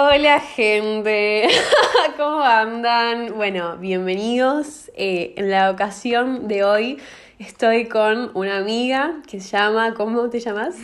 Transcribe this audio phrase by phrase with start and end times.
[0.00, 1.48] Hola gente,
[2.16, 3.34] ¿cómo andan?
[3.34, 4.92] Bueno, bienvenidos.
[4.94, 6.98] Eh, en la ocasión de hoy
[7.40, 10.76] estoy con una amiga que se llama, ¿cómo te llamas?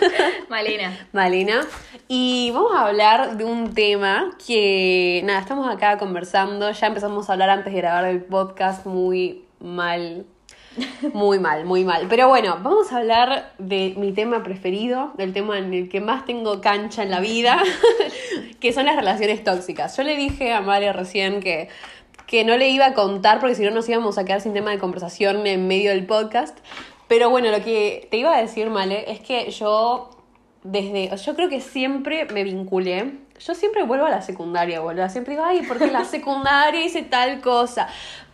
[0.48, 1.06] Malena.
[1.12, 1.60] Malena.
[2.08, 7.34] Y vamos a hablar de un tema que, nada, estamos acá conversando, ya empezamos a
[7.34, 10.24] hablar antes de grabar el podcast muy mal
[11.12, 12.06] muy mal, muy mal.
[12.08, 16.24] Pero bueno, vamos a hablar de mi tema preferido, del tema en el que más
[16.24, 17.62] tengo cancha en la vida,
[18.60, 19.96] que son las relaciones tóxicas.
[19.96, 21.68] Yo le dije a Mario recién que,
[22.26, 24.70] que no le iba a contar porque si no nos íbamos a quedar sin tema
[24.70, 26.58] de conversación en medio del podcast.
[27.08, 30.10] Pero bueno, lo que te iba a decir, Male, es que yo
[30.62, 35.08] desde, yo creo que siempre me vinculé yo siempre vuelvo a la secundaria, boludo.
[35.08, 37.88] Siempre digo, ay, porque la secundaria hice tal cosa.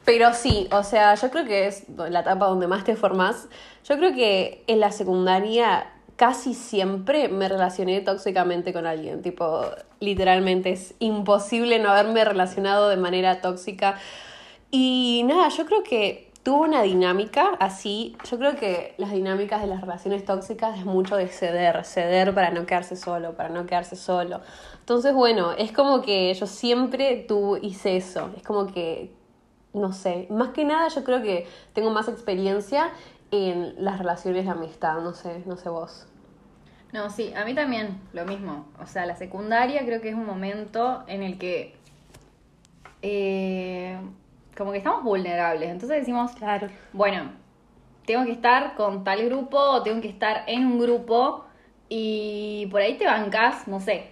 [0.08, 3.46] Pero sí, o sea, yo creo que es la etapa donde más te formas.
[3.84, 5.86] Yo creo que en la secundaria
[6.16, 9.20] casi siempre me relacioné tóxicamente con alguien.
[9.20, 9.66] Tipo,
[10.00, 13.98] literalmente es imposible no haberme relacionado de manera tóxica.
[14.70, 18.16] Y nada, yo creo que tuvo una dinámica así.
[18.30, 22.50] Yo creo que las dinámicas de las relaciones tóxicas es mucho de ceder, ceder para
[22.50, 24.40] no quedarse solo, para no quedarse solo.
[24.80, 28.30] Entonces, bueno, es como que yo siempre tú hice eso.
[28.38, 29.18] Es como que
[29.79, 32.90] no sé, más que nada yo creo que tengo más experiencia
[33.30, 36.07] en las relaciones de amistad, no sé, no sé vos.
[36.93, 38.66] No, sí, a mí también lo mismo.
[38.80, 41.74] O sea, la secundaria creo que es un momento en el que
[43.02, 43.99] eh,
[44.56, 45.71] como que estamos vulnerables.
[45.71, 46.68] Entonces decimos, claro.
[46.93, 47.30] bueno,
[48.06, 51.45] tengo que estar con tal grupo o tengo que estar en un grupo
[51.90, 54.10] y por ahí te bancas, no sé,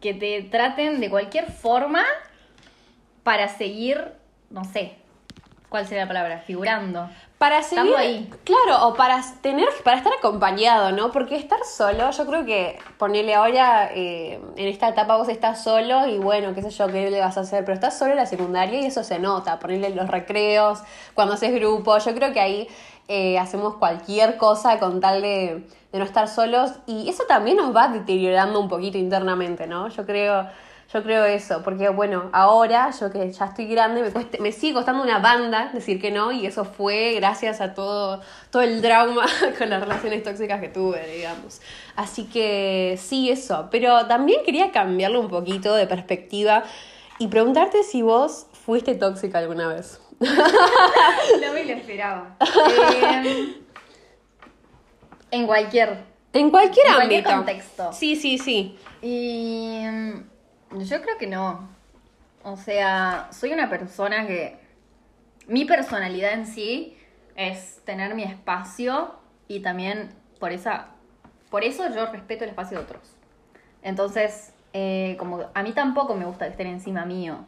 [0.00, 2.02] que te traten de cualquier forma
[3.22, 4.12] para seguir
[4.52, 4.94] no sé,
[5.68, 6.38] ¿cuál sería la palabra?
[6.38, 7.08] Figurando.
[7.38, 8.30] Para seguir, ahí.
[8.44, 11.10] Claro, o para tener, para estar acompañado, ¿no?
[11.10, 16.06] Porque estar solo, yo creo que ponerle ahora, eh, en esta etapa vos estás solo
[16.06, 18.26] y bueno, qué sé yo, qué le vas a hacer, pero estás solo en la
[18.26, 20.80] secundaria y eso se nota, ponerle los recreos,
[21.14, 22.68] cuando haces grupo, yo creo que ahí
[23.08, 27.74] eh, hacemos cualquier cosa con tal de, de no estar solos y eso también nos
[27.74, 29.88] va deteriorando un poquito internamente, ¿no?
[29.88, 30.46] Yo creo
[30.92, 35.02] yo creo eso, porque bueno, ahora yo que ya estoy grande, me, me sigue costando
[35.02, 38.20] una banda decir que no, y eso fue gracias a todo,
[38.50, 39.24] todo el trauma
[39.58, 41.62] con las relaciones tóxicas que tuve, digamos.
[41.96, 43.68] Así que sí, eso.
[43.70, 46.64] Pero también quería cambiarlo un poquito de perspectiva
[47.18, 49.98] y preguntarte si vos fuiste tóxica alguna vez.
[50.20, 52.36] no me lo esperaba.
[53.02, 53.54] Em,
[55.30, 56.04] en cualquier.
[56.34, 57.22] En cualquier en ámbito.
[57.22, 57.92] Cualquier contexto.
[57.92, 58.78] Sí, sí, sí.
[59.00, 60.31] Y em,
[60.78, 61.68] yo creo que no.
[62.42, 64.60] O sea, soy una persona que...
[65.46, 66.96] Mi personalidad en sí
[67.34, 69.14] es tener mi espacio
[69.48, 70.88] y también por esa...
[71.50, 73.16] Por eso yo respeto el espacio de otros.
[73.82, 77.44] Entonces, eh, como a mí tampoco me gusta que estén encima mío.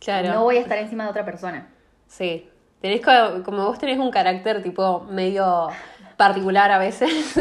[0.00, 0.32] Claro.
[0.32, 1.68] No voy a estar encima de otra persona.
[2.08, 2.50] Sí.
[2.80, 5.68] Tenés como, como vos tenés un carácter tipo medio
[6.16, 7.34] particular a veces.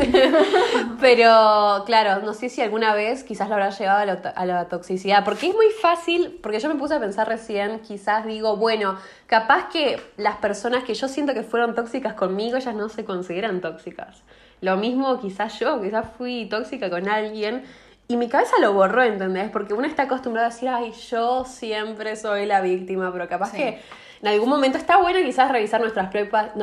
[1.00, 5.24] Pero claro, no sé si alguna vez quizás lo habrá llevado a, la toxicidad.
[5.24, 8.98] Porque es muy fácil, porque yo me puse a pensar recién, quizás digo, bueno,
[9.28, 13.62] capaz que las personas que yo siento que fueron tóxicas conmigo, ellas no se consideran
[13.62, 14.24] tóxicas.
[14.62, 17.64] Lo mismo quizás yo, quizás fui tóxica con alguien.
[18.08, 19.50] Y mi cabeza lo borró, ¿entendés?
[19.50, 23.82] Porque uno está acostumbrado a decir, ay, yo siempre soy la víctima, pero capaz que
[24.26, 26.56] en algún momento está bueno quizás revisar nuestras propias,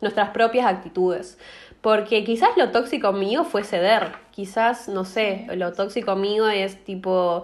[0.00, 1.38] nuestras propias actitudes.
[1.82, 4.12] Porque quizás lo tóxico mío fue ceder.
[4.30, 7.42] Quizás, no sé, lo tóxico mío es tipo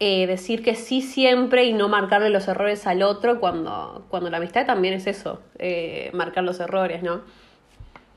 [0.00, 4.38] eh, decir que sí siempre y no marcarle los errores al otro cuando, cuando la
[4.38, 7.20] amistad también es eso, eh, marcar los errores, ¿no?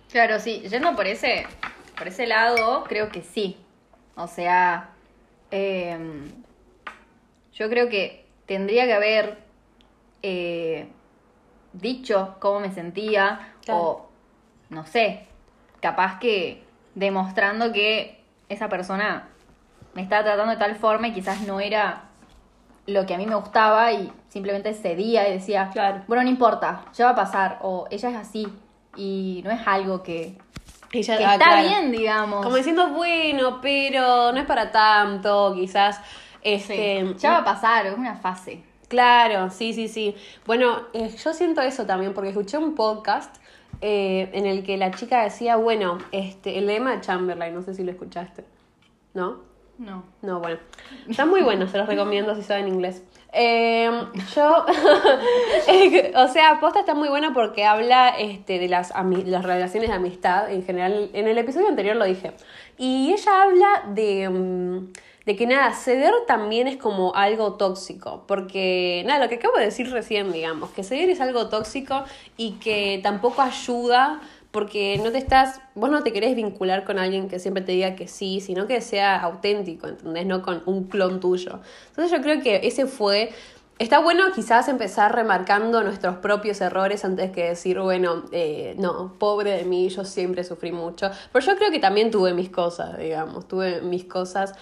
[0.09, 0.63] Claro, sí.
[0.69, 1.45] Yendo por ese,
[1.97, 3.57] por ese lado, creo que sí.
[4.15, 4.91] O sea,
[5.51, 6.31] em,
[7.53, 9.46] yo creo que tendría que haber
[10.21, 10.87] eh,
[11.73, 14.07] dicho cómo me sentía o,
[14.69, 15.27] no sé,
[15.81, 16.63] capaz que
[16.95, 19.29] demostrando que esa persona
[19.93, 22.03] me estaba tratando de tal forma y quizás no era
[22.85, 26.03] lo que a mí me gustaba y simplemente cedía y decía, claro.
[26.07, 28.47] bueno, no importa, ya va a pasar, o ella es así
[28.95, 30.37] y no es algo que,
[30.91, 32.43] ella, ah, está bien, digamos.
[32.43, 36.01] Como diciendo, bueno, pero no es para tanto, quizás.
[36.41, 38.63] Este, ya va a pasar, es una fase.
[38.87, 40.15] Claro, sí, sí, sí.
[40.45, 43.35] Bueno, eh, yo siento eso también porque escuché un podcast
[43.81, 47.73] eh, en el que la chica decía, bueno, este, el lema de Chamberlain, no sé
[47.73, 48.45] si lo escuchaste,
[49.13, 49.47] ¿no?
[49.77, 50.03] No.
[50.21, 50.57] No, bueno.
[51.07, 53.03] Está muy bueno, se los recomiendo si saben inglés.
[53.31, 53.91] Eh,
[54.35, 54.65] yo,
[56.15, 58.91] o sea, Posta está muy bueno porque habla este, de las,
[59.25, 61.11] las relaciones de amistad en general.
[61.13, 62.31] En el episodio anterior lo dije.
[62.77, 64.93] Y ella habla de, mm,
[65.27, 68.23] de que nada, ceder también es como algo tóxico.
[68.27, 72.05] Porque, nada, lo que acabo de decir recién, digamos, que ceder es algo tóxico
[72.37, 74.21] y que tampoco ayuda
[74.51, 77.97] porque no te estás, vos no te querés vincular con alguien que siempre te diga
[77.97, 80.25] que sí, sino que sea auténtico, ¿entendés?
[80.25, 81.59] No con un clon tuyo.
[81.89, 83.31] Entonces yo creo que ese fue...
[83.79, 89.51] Está bueno quizás empezar remarcando nuestros propios errores antes que decir, bueno, eh, no, pobre
[89.51, 91.11] de mí, yo siempre sufrí mucho.
[91.31, 94.55] Pero yo creo que también tuve mis cosas, digamos, tuve mis cosas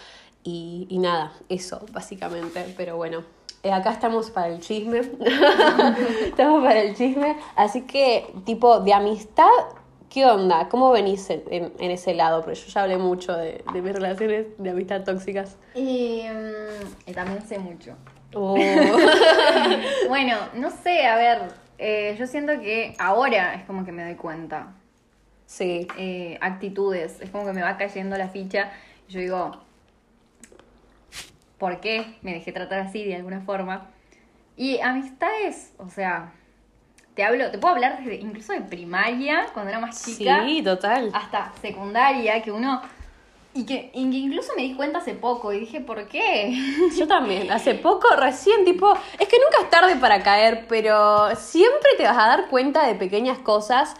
[0.45, 2.74] y, y nada, eso básicamente.
[2.77, 3.24] Pero bueno,
[3.63, 5.00] eh, acá estamos para el chisme.
[6.25, 7.36] estamos para el chisme.
[7.56, 9.50] Así que, tipo, de amistad,
[10.09, 10.69] ¿qué onda?
[10.69, 12.42] ¿Cómo venís en, en- en ese lado?
[12.44, 15.57] Porque yo ya hablé mucho de, de mis relaciones de amistad tóxicas.
[15.74, 17.95] Y, mm, y también sé mucho.
[18.33, 18.56] Oh.
[20.07, 21.39] Bueno, no sé, a ver,
[21.77, 24.74] eh, yo siento que ahora es como que me doy cuenta.
[25.45, 25.88] sí.
[25.98, 28.71] eh, actitudes, es como que me va cayendo la ficha.
[29.07, 29.51] Y yo digo,
[31.57, 33.89] ¿por qué me dejé tratar así de alguna forma?
[34.57, 36.31] Y amistades, o sea,
[37.13, 41.11] te hablo, te puedo hablar desde incluso de primaria, cuando era más chica, Sí, total.
[41.13, 42.81] hasta secundaria, que uno...
[43.57, 46.53] Y que, y que incluso me di cuenta hace poco y dije, ¿por qué?
[46.97, 51.91] Yo también, hace poco, recién, tipo, es que nunca es tarde para caer, pero siempre
[51.95, 53.95] te vas a dar cuenta de pequeñas cosas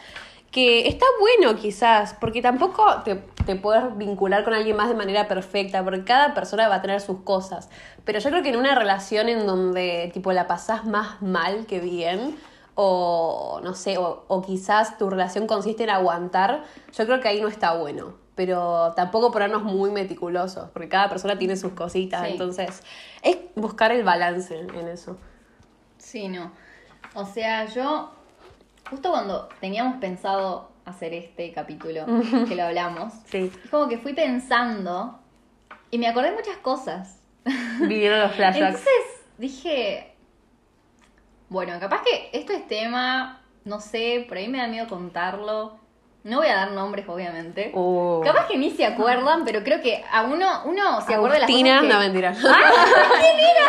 [0.51, 3.15] que está bueno quizás, porque tampoco te,
[3.45, 7.00] te puedes vincular con alguien más de manera perfecta, porque cada persona va a tener
[7.01, 7.69] sus cosas.
[8.03, 11.80] Pero yo creo que en una relación en donde, tipo, la pasás más mal que
[11.80, 12.38] bien,
[12.75, 16.63] o no sé, o, o quizás tu relación consiste en aguantar,
[16.94, 18.13] yo creo que ahí no está bueno.
[18.36, 22.33] Pero tampoco ponernos muy meticulosos, porque cada persona tiene sus cositas, Sí.
[22.33, 22.83] entonces
[23.21, 25.15] es buscar el balance en eso.
[25.98, 26.51] Sí, no.
[27.13, 28.12] O sea, yo,
[28.89, 32.05] justo cuando teníamos pensado hacer este capítulo,
[32.47, 35.19] que lo hablamos, Sí, es como que fui pensando
[35.91, 37.21] y me acordé de muchas cosas.
[37.79, 38.77] vinieron los flashbacks.
[38.77, 40.15] Entonces dije,
[41.49, 45.79] bueno, capaz que esto es tema, no sé, por ahí me da miedo contarlo.
[46.23, 47.71] No voy a dar nombres, obviamente.
[47.75, 48.19] Oh.
[48.25, 51.49] Capaz que ni se acuerdan, pero creo que a uno, uno se acuerda de las
[51.49, 51.93] Agustina, cosas que...
[51.93, 52.31] no mentira.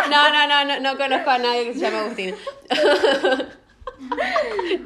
[0.08, 2.36] No, no, no, no, no conozco a nadie que se llame Agustina.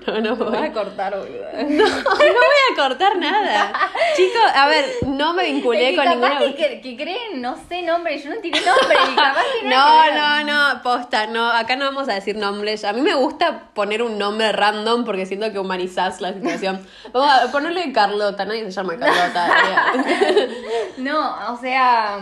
[0.07, 0.69] No, no vas voy.
[0.69, 1.53] a cortar, boluda.
[1.53, 3.73] No, no voy a cortar nada.
[4.17, 6.55] Chicos, a ver, no me vinculé que con capaz ninguna.
[6.57, 10.15] que, que creen, no sé, nombre, yo no tiré nombre y capaz que No, ver.
[10.15, 12.85] no, no, posta, no, acá no vamos a decir nombres.
[12.85, 16.87] A mí me gusta poner un nombre random porque siento que humanizás la situación.
[17.12, 19.49] Vamos a ponerle Carlota, nadie se llama Carlota.
[20.99, 22.19] No, o sea.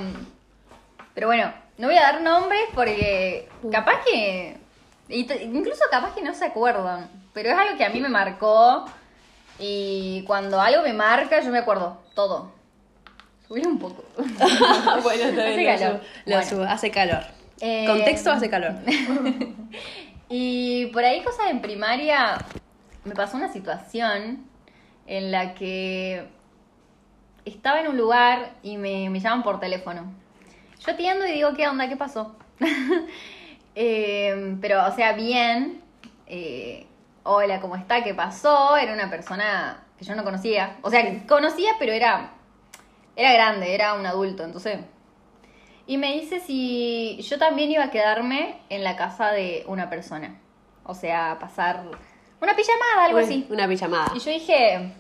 [1.14, 4.57] Pero bueno, no voy a dar nombres porque capaz que.
[5.08, 7.08] Y Incluso capaz que no se acuerdan.
[7.32, 8.84] Pero es algo que a mí me marcó.
[9.58, 12.52] Y cuando algo me marca, yo me acuerdo todo.
[13.46, 14.04] Subir un poco.
[14.16, 16.00] bueno, está Hace bien, calor.
[16.00, 16.48] subo, lo Bueno.
[16.50, 17.22] subo, hace calor.
[17.60, 18.74] Eh, Contexto hace calor.
[20.30, 22.36] Y por ahí cosas en primaria,
[23.04, 24.44] me pasó una situación
[25.06, 26.28] en la que
[27.46, 30.12] estaba en un lugar y me, me llaman por teléfono.
[30.84, 31.88] Yo atiendo y digo, ¿qué onda?
[31.88, 32.36] ¿Qué pasó?
[33.80, 35.80] Eh, pero, o sea, bien.
[36.26, 36.84] eh,
[37.22, 38.02] Hola, ¿cómo está?
[38.02, 38.76] ¿Qué pasó?
[38.76, 40.78] Era una persona que yo no conocía.
[40.82, 42.32] O sea, que conocía, pero era,
[43.14, 44.42] era grande, era un adulto.
[44.42, 44.80] Entonces,
[45.86, 50.40] y me dice si yo también iba a quedarme en la casa de una persona.
[50.84, 51.84] O sea, pasar
[52.40, 53.46] una pijamada, algo así.
[53.48, 54.10] Una pijamada.
[54.16, 54.92] Y yo dije,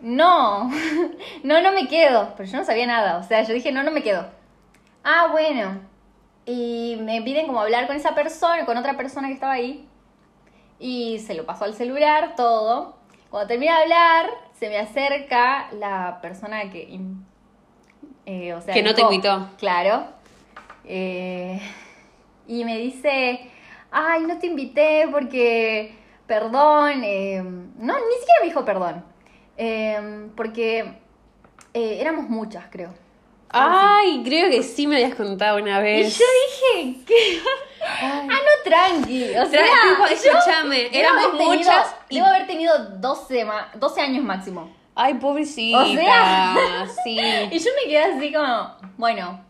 [0.00, 0.68] no,
[1.44, 2.34] no, no me quedo.
[2.36, 3.16] Pero yo no sabía nada.
[3.16, 4.26] O sea, yo dije, no, no me quedo.
[5.02, 5.89] Ah, bueno.
[6.50, 9.86] Y me piden como hablar con esa persona, con otra persona que estaba ahí.
[10.80, 12.96] Y se lo pasó al celular, todo.
[13.30, 16.98] Cuando termina de hablar, se me acerca la persona que...
[18.26, 19.48] eh, o sea, Que no te invitó.
[19.58, 20.06] Claro.
[20.84, 21.60] Eh,
[22.48, 23.48] y me dice,
[23.92, 25.94] ay, no te invité porque,
[26.26, 29.04] perdón, eh, no, ni siquiera me dijo perdón,
[29.56, 30.98] Eh, porque
[31.74, 32.92] eh, éramos muchas, creo.
[33.52, 36.18] Ay, creo que sí me habías contado una Y vez.
[36.18, 36.24] yo
[36.74, 37.40] dije, ¿qué?
[38.02, 39.24] Ah, no, tranqui.
[39.36, 44.22] O sea, yo escúchame, éramos tenido- muchas y- Debo haber tenido 12, ma- 12 años
[44.24, 44.70] máximo.
[44.94, 45.78] Ay, pobrecita.
[45.80, 46.86] O sea.
[47.04, 47.18] sí.
[47.50, 49.44] Y yo me quedé así como, bueno,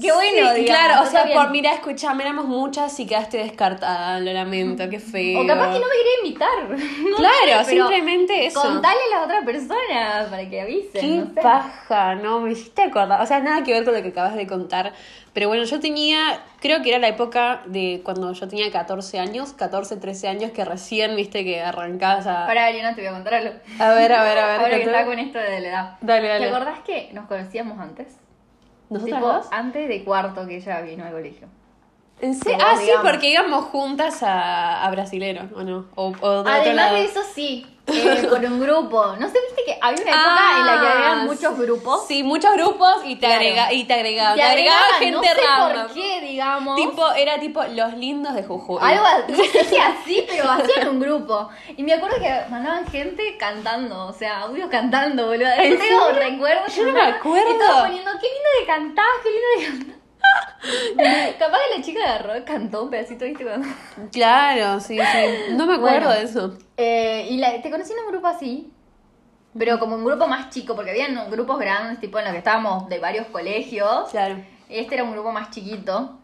[0.00, 1.38] Qué bueno, Sí, digamos, claro, o sea, bien.
[1.38, 5.40] por, mira, escuchame, éramos muchas y quedaste descartada, lo lamento, qué feo.
[5.40, 6.88] O capaz que no me quería invitar.
[7.10, 8.60] No Claro, sé, simplemente eso.
[8.60, 11.00] Contale a las otras personas para que avisen.
[11.00, 11.40] Qué no sé.
[11.40, 13.20] paja, no, me hiciste acordar.
[13.22, 14.92] O sea, nada que ver con lo que acabas de contar.
[15.32, 19.52] Pero bueno, yo tenía, creo que era la época de cuando yo tenía 14 años,
[19.52, 22.46] 14, 13 años, que recién, viste, que arrancabas a...
[22.46, 23.54] Para Ariana, te voy a contar algo.
[23.78, 24.60] A ver, a ver, a ver.
[24.60, 25.98] Ahora que está con esto de la edad.
[26.00, 26.48] Dale, dale.
[26.48, 28.08] ¿Te acordás que nos conocíamos antes?
[28.90, 29.46] ¿Nosotras Tipo, dos?
[29.50, 31.48] antes de cuarto que ella vino al colegio.
[32.20, 32.58] ¿En serio?
[32.58, 35.86] Como Ah, sí, porque íbamos juntas a, a Brasilero, ¿o no?
[35.94, 36.96] O, o de otro Además lado.
[36.96, 39.06] de eso, sí, eh, con un grupo.
[39.18, 42.06] ¿No sé, viste que había una época en la que Ah, había muchos grupos?
[42.06, 43.34] Sí, muchos grupos y te, Claro.
[43.36, 44.34] agrega, y te agregaban.
[44.36, 45.86] Te Te agregaban agregaban, gente no sé random.
[45.86, 46.76] por qué, digamos.
[46.76, 48.78] Tipo, era tipo los lindos de Jujuy.
[48.80, 51.48] Algo así, no sé así, pero hacían un grupo.
[51.76, 55.48] Y me acuerdo que mandaban gente cantando, o sea, audios cantando, boludo.
[55.56, 56.74] Yo ¿En tengo recuerdos.
[56.74, 57.50] Yo no me acuerdo.
[57.50, 59.99] Estaban poniendo, qué lindo que cantás, qué lindo que cantás.
[61.38, 63.44] Capaz que la chica agarró y cantó un pedacito, ¿viste?
[63.44, 63.68] Cuando...
[64.12, 65.52] Claro, sí, sí.
[65.54, 66.10] No me acuerdo Bueno.
[66.12, 66.58] de eso.
[66.76, 68.72] Eh, y la- te conocí en un grupo así,
[69.58, 72.88] pero como un grupo más chico, porque habían grupos grandes, tipo en los que estábamos
[72.88, 74.10] de varios colegios.
[74.10, 74.36] Claro.
[74.68, 76.18] Este era un grupo más chiquito.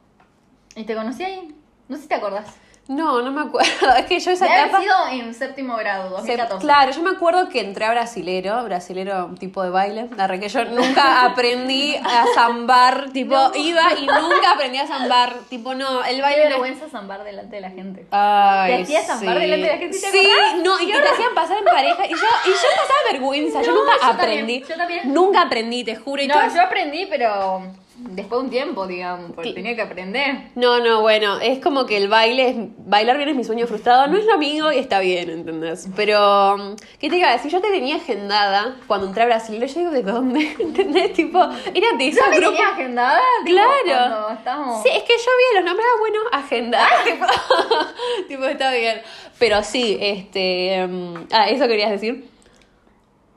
[0.77, 1.55] Y te conocí ahí.
[1.89, 2.47] No sé si te acordás.
[2.89, 3.67] No, no me acuerdo.
[3.99, 4.81] Es que yo esa Debe etapa.
[4.81, 6.65] sido en séptimo grado, se- 2014.
[6.65, 10.09] claro, yo me acuerdo que entré a brasilero, brasilero tipo de baile,
[10.41, 16.05] que yo nunca aprendí a zambar, tipo, iba y nunca aprendí a zambar, tipo, no,
[16.05, 18.07] el Qué baile no- vergüenza zambar delante de la gente.
[18.13, 19.41] Ay, Te hacías zambar sí.
[19.41, 20.55] delante de la gente, ¿te Sí, acordás?
[20.65, 22.07] no, y que te hacían pasar en pareja.
[22.07, 24.61] Y yo, y yo pasaba vergüenza, yo nunca yo también, aprendí.
[24.69, 25.13] yo también.
[25.13, 26.23] Nunca aprendí, te juro.
[26.23, 27.63] Y No, yo aprendí, pero
[27.99, 30.49] después de un tiempo, digamos, porque tenía que aprender.
[30.55, 34.07] No, no, bueno, es como que el baile, es, bailar bien es mi sueño frustrado,
[34.07, 35.89] no es lo mío y está bien, ¿entendés?
[35.97, 37.51] Pero, mm, ¿qué te iba a decir?
[37.51, 40.57] Yo te tenía agendada cuando entré a Brasil, yo digo, ¿de dónde?
[40.59, 41.13] ¿Entendés?
[41.15, 41.39] Tipo,
[41.75, 42.55] era de esos ¿Ya me grupos.
[42.57, 43.21] tenías agendada?
[43.45, 44.31] Claro.
[44.31, 46.87] estábamos- Sí, es que yo vi los nombres, ah, bueno, agenda.
[47.05, 47.27] tipo,
[48.29, 49.01] tipo, está bien.
[49.39, 50.87] Pero sí, este.
[50.87, 52.29] mm, ah, ¿eso querías decir?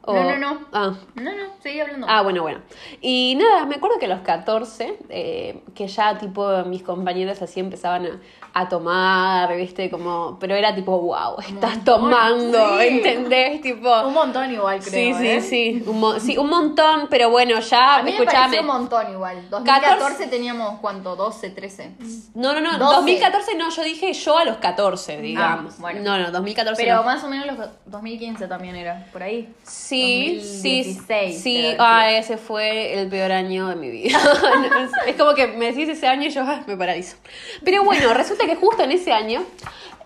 [0.09, 0.59] O- No, no, no.
[0.73, 0.95] Ah.
[1.15, 2.07] No, no, seguí hablando.
[2.09, 2.61] Ah, bueno, bueno.
[3.01, 7.59] Y nada, me acuerdo que a los 14, eh, que ya tipo mis compañeros así
[7.59, 8.19] empezaban a,
[8.53, 12.88] a tomar, viste, como, pero era tipo, wow, estás tomando, sí.
[12.88, 13.62] ¿entendés?
[13.62, 14.91] Tipo, Un montón igual, creo.
[14.91, 15.41] sí, sí, ¿eh?
[15.41, 18.38] sí, un, sí, un montón, pero bueno, ya, A mí me escuchame.
[18.39, 19.50] pareció un montón igual.
[19.50, 21.15] 2014 teníamos, ¿cuánto?
[21.15, 21.91] 12, 13.
[22.36, 22.96] No, no, no, 12.
[22.96, 25.74] 2014 no, yo dije yo a los 14, digamos.
[25.75, 26.01] Ah, bueno.
[26.03, 27.03] No, no, 2014 Pero no.
[27.03, 29.53] más o menos los 2015 también era, por ahí.
[29.63, 31.53] Sí, sí, 2016, sí.
[31.62, 32.15] que Ah, sí.
[32.15, 34.18] ese fue el peor año de mi vida.
[35.06, 37.18] es, es como que me decís ese año y yo ah, me paralizo.
[37.63, 39.43] Pero bueno, resulta que justo en ese año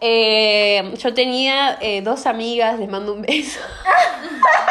[0.02, 3.60] eh, yo tenía eh, dos amigas, les mando un beso.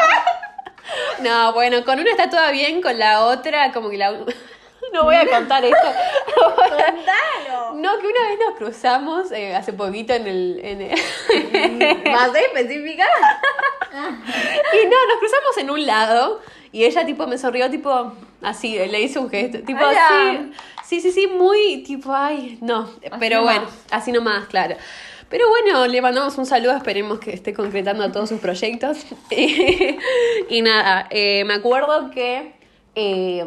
[1.21, 4.11] no, bueno, con una está todo bien, con la otra como que la...
[4.93, 5.87] No voy a contar esto.
[6.35, 7.73] ¡Contalo!
[7.73, 10.59] No, que una vez nos cruzamos eh, hace poquito en el...
[10.63, 13.07] En el- ¿Más específica?
[13.93, 16.41] Y no, nos cruzamos en un lado
[16.71, 20.07] y ella tipo me sonrió tipo así, le hizo un gesto, tipo Hola.
[20.07, 20.51] así.
[20.83, 23.55] Sí, sí, sí, muy tipo, ay, no, pero nomás.
[23.55, 24.75] bueno, así nomás, claro.
[25.29, 29.03] Pero bueno, le mandamos un saludo, esperemos que esté concretando todos sus proyectos.
[30.49, 32.53] y, nada, eh, me acuerdo que
[32.95, 33.43] eh,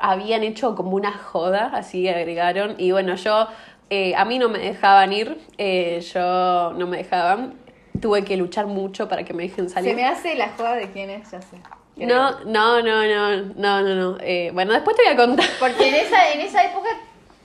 [0.00, 3.48] habían hecho como una joda, así agregaron, y bueno, yo,
[3.90, 7.54] eh, a mí no me dejaban ir, eh, yo no me dejaban,
[8.00, 9.90] tuve que luchar mucho para que me dejen salir.
[9.90, 11.56] Se me hace la joda de quién es, ya sé.
[11.96, 14.18] No, no, no, no, no, no, no.
[14.20, 15.46] Eh, bueno, después te voy a contar.
[15.58, 16.88] Porque en esa, en esa época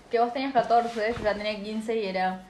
[0.09, 2.43] que vos tenías 14, yo ya tenía 15 y era...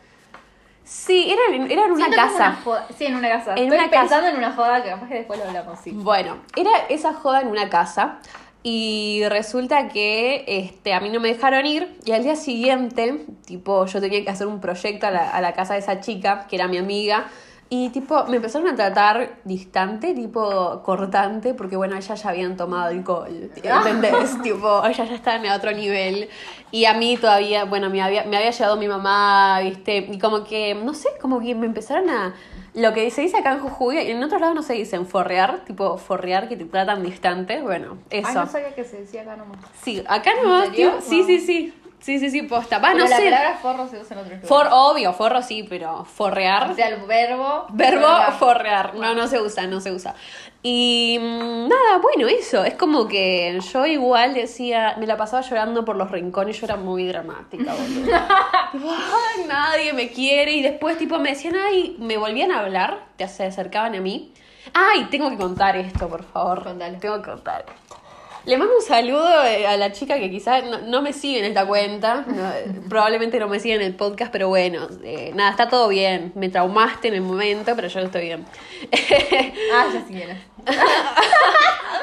[0.83, 2.35] Sí, era, en- era en una Siento casa.
[2.49, 2.87] una joda.
[2.97, 3.51] Sí, en una casa.
[3.53, 4.01] En Estoy una casa.
[4.01, 5.91] pensando en una joda que capaz que después lo hablamos, sí.
[5.93, 8.17] Bueno, era esa joda en una casa
[8.63, 13.85] y resulta que este, a mí no me dejaron ir y al día siguiente, tipo,
[13.85, 16.55] yo tenía que hacer un proyecto a la, a la casa de esa chica, que
[16.57, 17.27] era mi amiga,
[17.73, 22.89] y tipo, me empezaron a tratar distante, tipo, cortante, porque bueno, ellas ya habían tomado
[22.89, 24.41] alcohol, ¿entendés?
[24.43, 26.27] tipo, ellas ya estaban a otro nivel
[26.69, 29.99] y a mí todavía, bueno, me había, me había llevado mi mamá, ¿viste?
[30.11, 32.35] Y como que, no sé, como que me empezaron a...
[32.73, 35.97] Lo que se dice acá en Jujuy, en otros lados no se dicen forrear, tipo
[35.97, 38.27] forrear que te tratan distante, bueno, eso.
[38.27, 39.59] Ay, no sabía que se decía acá nomás.
[39.81, 40.89] Sí, acá no, ¿En serio?
[40.89, 41.01] tío, No.
[41.01, 41.73] sí, sí, sí,
[42.19, 42.79] sí, sí, posta.
[42.79, 43.23] Va, no la sé.
[43.25, 44.47] palabra forro se usa en otros lugares.
[44.47, 46.71] For, obvio, forro sí, pero forrear.
[46.71, 47.65] O sea, el verbo...
[47.69, 48.07] Verbo
[48.39, 48.95] forrear.
[48.95, 50.15] No, no se usa, no se usa.
[50.63, 52.63] Y mm, nada, bueno, eso.
[52.63, 56.75] Es como que yo igual decía, me la pasaba llorando por los rincones, yo era
[56.75, 58.15] muy dramática, boludo.
[58.73, 60.51] "Ay, nadie me quiere.
[60.51, 64.33] Y después, tipo, me decían, ay, me volvían a hablar, te se acercaban a mí.
[64.73, 66.63] Ay, tengo que contar esto, por favor.
[66.63, 66.97] Contalo.
[66.99, 68.00] Tengo que contar esto.
[68.45, 71.45] Le mando un saludo eh, a la chica que quizás no, no me sigue en
[71.45, 72.25] esta cuenta.
[72.27, 75.87] no, eh, probablemente no me sigue en el podcast, pero bueno, eh, nada, está todo
[75.89, 76.31] bien.
[76.35, 78.45] Me traumaste en el momento, pero yo estoy bien.
[79.73, 80.33] Ah, ya sí quiero.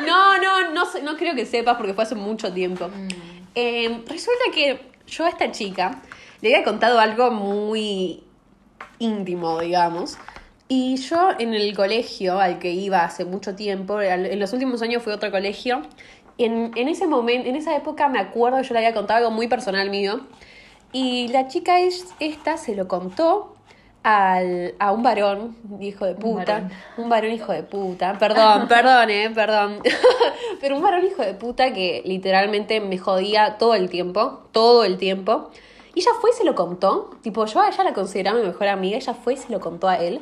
[0.07, 2.89] No, no, no, no creo que sepas porque fue hace mucho tiempo.
[2.89, 3.09] Mm.
[3.55, 6.01] Eh, resulta que yo a esta chica
[6.41, 8.23] le había contado algo muy
[9.01, 10.17] íntimo, digamos.
[10.69, 15.03] Y yo en el colegio al que iba hace mucho tiempo, en los últimos años
[15.03, 15.83] fui a otro colegio.
[16.39, 19.49] En, en ese momento, en esa época me acuerdo yo le había contado algo muy
[19.49, 20.21] personal mío.
[20.93, 23.55] Y la chica es, esta se lo contó
[24.03, 26.53] al, a un varón, hijo de Un puta.
[26.55, 26.71] varón.
[26.97, 28.17] Un varón hijo de puta.
[28.19, 29.81] Perdón, perdón, eh, perdón.
[30.61, 34.45] Pero un varón hijo de puta que literalmente me jodía todo el tiempo.
[34.53, 35.51] Todo el tiempo.
[35.95, 37.11] Y ella fue y se lo contó.
[37.23, 38.97] Tipo, yo a ella la consideraba mi mejor amiga.
[38.97, 40.21] Ella fue y se lo contó a él.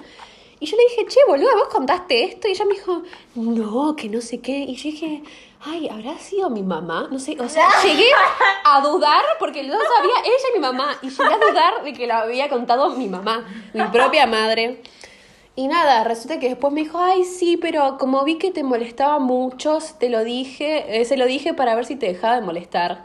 [0.59, 2.49] Y yo le dije, che, boluda, vos contaste esto.
[2.49, 3.03] Y ella me dijo,
[3.35, 4.57] no, que no sé qué.
[4.59, 5.23] Y yo dije,
[5.67, 7.09] ay, ¿habrá sido mi mamá?
[7.11, 8.09] No sé, o sea, llegué
[8.65, 10.97] a dudar porque no sabía ella y mi mamá.
[11.03, 13.45] Y llegué a dudar de que lo había contado mi mamá,
[13.75, 14.81] mi propia madre.
[15.59, 19.19] Y nada, resulta que después me dijo, ay, sí, pero como vi que te molestaba
[19.19, 23.05] mucho, te lo dije, eh, se lo dije para ver si te dejaba de molestar.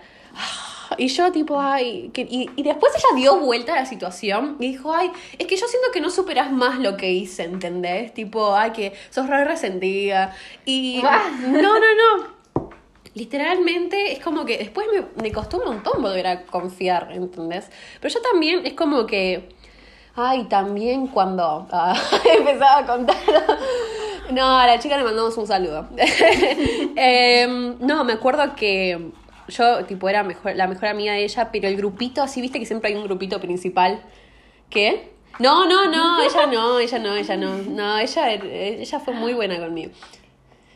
[0.97, 4.71] Y yo tipo, ay, que- y, y después ella dio vuelta a la situación y
[4.71, 8.13] dijo, ay, es que yo siento que no superas más lo que hice, ¿entendés?
[8.13, 10.35] Tipo, ay, que sos re resentida.
[10.65, 11.01] Y
[11.47, 12.40] no, no, no.
[13.13, 17.69] Literalmente es como que después me, me costó un montón volver a confiar, ¿entendés?
[17.99, 19.49] Pero yo también es como que,
[20.15, 21.93] ay, también cuando ah,
[22.37, 23.17] empezaba a contar...
[24.31, 25.89] No, a la chica le mandamos un saludo.
[26.95, 29.11] Em, no, me acuerdo que
[29.49, 32.65] yo, tipo, era mejor, la mejor amiga de ella, pero el grupito, así, viste que
[32.65, 34.01] siempre hay un grupito principal.
[34.69, 35.11] ¿Qué?
[35.39, 37.57] No, no, no, ella no, ella no, ella no.
[37.57, 39.91] No, ella, ella fue muy buena conmigo.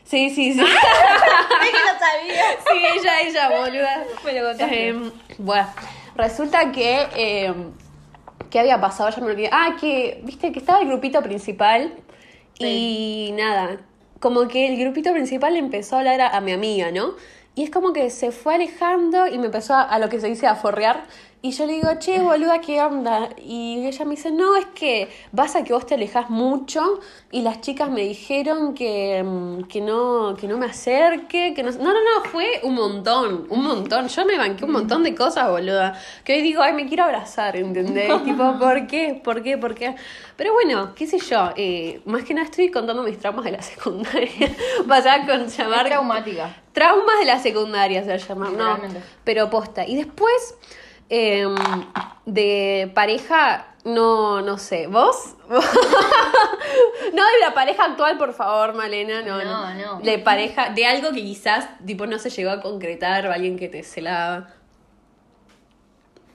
[0.06, 0.60] Sí, sí, sí.
[0.60, 2.44] Es que no sabía.
[2.70, 4.04] Sí, ella, ella, boluda.
[4.24, 4.88] Me lo contaste.
[4.88, 5.68] Eh, bueno,
[6.14, 7.06] resulta que.
[7.16, 7.54] eh,
[8.50, 9.10] ¿Qué había pasado?
[9.10, 9.50] Ya me olvidé.
[9.52, 11.92] Ah, que, viste, que estaba el grupito principal.
[12.58, 13.78] Y nada,
[14.20, 17.14] como que el grupito principal empezó a hablar a, a mi amiga, ¿no?
[17.54, 20.28] Y es como que se fue alejando y me empezó a, a lo que se
[20.28, 21.04] dice a forrear.
[21.46, 23.28] Y yo le digo, che, boluda, ¿qué onda?
[23.38, 26.98] Y ella me dice, no, es que vas a que vos te alejas mucho
[27.30, 31.70] y las chicas me dijeron que, mm, que, no, que no me acerque, que no...
[31.70, 34.08] No, no, no, fue un montón, un montón.
[34.08, 35.96] Yo me banqué un montón de cosas, boluda.
[36.24, 38.10] Que hoy digo, ay, me quiero abrazar, ¿entendés?
[38.24, 39.20] tipo, ¿por qué?
[39.22, 39.56] ¿Por qué?
[39.56, 39.94] ¿Por qué?
[40.36, 43.62] Pero bueno, qué sé yo, eh, más que nada estoy contando mis traumas de la
[43.72, 44.50] secundaria.
[44.84, 45.86] Vaya con Es llamar...
[45.86, 46.56] traumática.
[46.72, 49.00] Traumas de la secundaria se llama, no, Literalmente.
[49.22, 49.86] pero posta.
[49.86, 50.56] Y después,
[51.08, 51.54] em,
[52.24, 55.36] de pareja, no, no sé, ¿vos?
[55.48, 55.58] no
[57.26, 60.00] de la pareja actual, por favor, Malena, no, No, no.
[60.00, 63.68] De pareja, de algo que quizás, tipo, no se llegó a concretar, o alguien que
[63.68, 64.48] te celaba.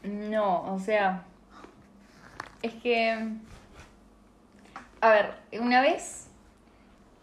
[0.04, 1.24] No, o sea.
[2.62, 3.18] Es que.
[5.02, 6.28] A ver, una vez.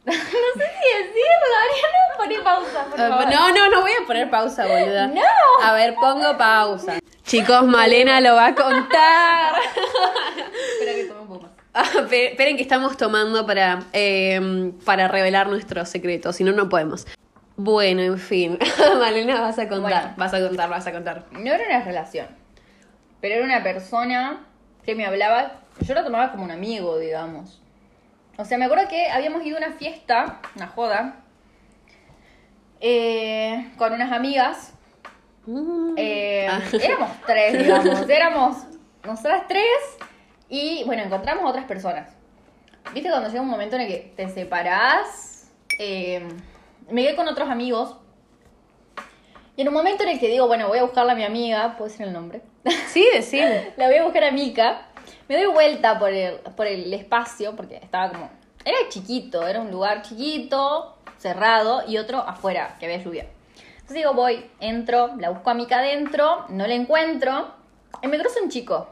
[0.12, 2.16] no sé si decirlo, Ariana.
[2.16, 3.33] Poné pausa, por Ah, favor.
[3.33, 5.07] No, no, no voy a poner pausa, boluda.
[5.09, 5.23] No.
[5.62, 6.99] A ver, pongo pausa.
[7.25, 9.55] Chicos, Malena lo va a contar.
[10.73, 11.51] Espera que tome un poco más.
[11.75, 16.68] Ah, pe- Esperen que estamos tomando para, eh, para revelar nuestros secretos, si no, no
[16.68, 17.07] podemos.
[17.57, 18.59] Bueno, en fin.
[18.99, 20.14] Malena, vas a contar, Bueno.
[20.16, 21.25] vas a contar, vas a contar.
[21.33, 22.27] No era una relación,
[23.21, 24.47] pero era una persona
[24.85, 25.53] que me hablaba.
[25.81, 27.61] Yo lo tomaba como un amigo, digamos.
[28.40, 31.16] O sea, me acuerdo que habíamos ido a una fiesta, una joda,
[32.81, 34.74] eh, con unas amigas.
[35.44, 35.94] Mm.
[35.96, 36.61] Eh, Ah.
[36.81, 38.09] Éramos tres, digamos.
[38.09, 38.57] Éramos
[39.05, 39.66] nosotras tres
[40.48, 42.11] y, bueno, encontramos otras personas.
[42.94, 45.51] ¿Viste cuando llega un momento en el que te separás?
[45.81, 46.27] Eh,
[46.90, 47.96] me quedé con otros amigos.
[49.57, 51.77] Y en un momento en el que digo, bueno, voy a buscarla a mi amiga,
[51.77, 52.42] ¿puedo decir el nombre?
[52.87, 53.72] Sí, decime.
[53.77, 54.88] La voy a buscar a Mika.
[55.29, 58.31] Me doy vuelta por el, por el espacio, porque estaba como...
[58.64, 63.27] Era chiquito, era un lugar chiquito, cerrado, y otro afuera, que había lluvia.
[63.73, 67.49] Entonces digo, voy, entro, la busco a Mika adentro, no la encuentro,
[68.03, 68.88] y me cruza un chico.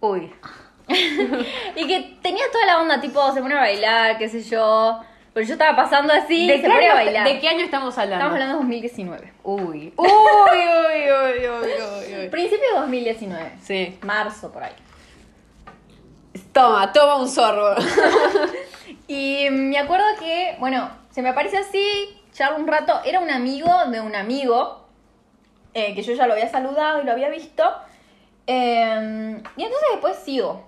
[0.00, 0.32] Uy.
[1.76, 5.00] Y que tenía toda la onda, tipo, se pone a bailar, qué sé yo.
[5.34, 7.28] Pero yo estaba pasando así, ¿De se qué, pone a año, bailar.
[7.28, 8.24] ¿De qué año estamos hablando?
[8.24, 9.32] Estamos hablando de 2019.
[9.42, 9.92] Uy.
[9.96, 12.28] Uy, uy, uy, uy, uy, uy.
[12.28, 13.52] Principio de 2019.
[13.60, 13.98] Sí.
[14.02, 14.72] Marzo, por ahí.
[16.56, 17.74] Toma, toma un zorro.
[19.08, 23.70] Y me acuerdo que, bueno, se me aparece así, charla un rato, era un amigo
[23.90, 24.86] de un amigo,
[25.74, 27.62] eh, que yo ya lo había saludado y lo había visto.
[28.46, 30.66] eh, y entonces después sigo.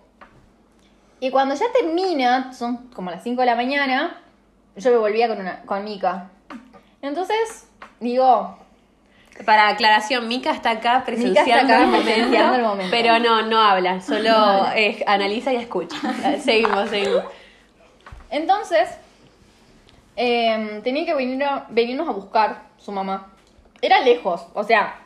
[1.20, 4.20] Y cuando ya termina, son como las 5 de la mañana,
[4.76, 6.28] yo me volvía con, una, con Mika.
[7.00, 7.66] Entonces
[7.98, 8.58] digo,
[9.44, 12.90] Para aclaración, Mika está acá presenciando, está acá el, momento, presenciando el momento.
[12.90, 15.96] pero no, no habla, solo eh, analiza y escucha.
[16.44, 17.24] seguimos, seguimos.
[18.30, 18.88] Entonces,
[20.16, 23.28] eh, tenía que venir a- venirnos a buscar su mamá.
[23.80, 24.96] Era lejos, o sea,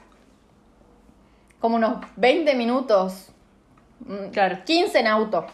[1.60, 3.30] como unos 20 minutos,
[4.00, 4.58] mm, Claro.
[4.64, 5.46] 15 en auto.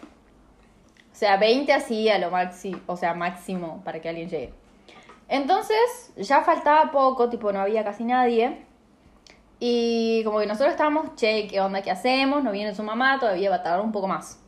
[1.12, 4.54] O sea, 20 así a lo máximo, o sea, máximo para que alguien llegue.
[5.28, 8.64] Entonces, ya faltaba poco, tipo, no había casi nadie.
[9.60, 11.82] Y como que nosotros estábamos, che, ¿qué onda?
[11.82, 12.44] ¿Qué hacemos?
[12.44, 14.40] No viene su mamá, todavía va a tardar un poco más.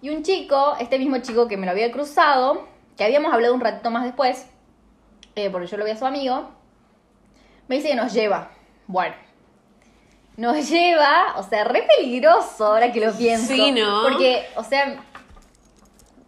[0.00, 3.60] Y un chico, este mismo chico que me lo había cruzado, que habíamos hablado un
[3.60, 4.46] ratito más después,
[5.34, 6.50] eh, porque yo lo vi a su amigo,
[7.66, 8.50] me dice que nos lleva.
[8.86, 9.14] Bueno,
[10.36, 13.48] nos lleva, o sea, re peligroso ahora que lo pienso.
[13.48, 14.02] Sí, ¿no?
[14.02, 15.02] Porque, o sea,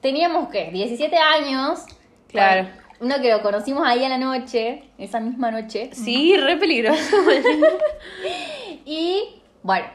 [0.01, 1.85] teníamos que 17 años.
[2.29, 2.69] Claro.
[3.01, 5.91] Uno que lo conocimos ahí a la noche, esa misma noche.
[5.93, 7.17] Sí, re peligroso.
[8.85, 9.87] Y bueno,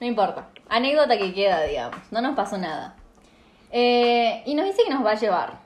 [0.00, 0.48] no importa.
[0.68, 2.00] Anécdota que queda, digamos.
[2.10, 2.96] No nos pasó nada.
[3.70, 5.60] Eh, y nos dice que nos va a llevar.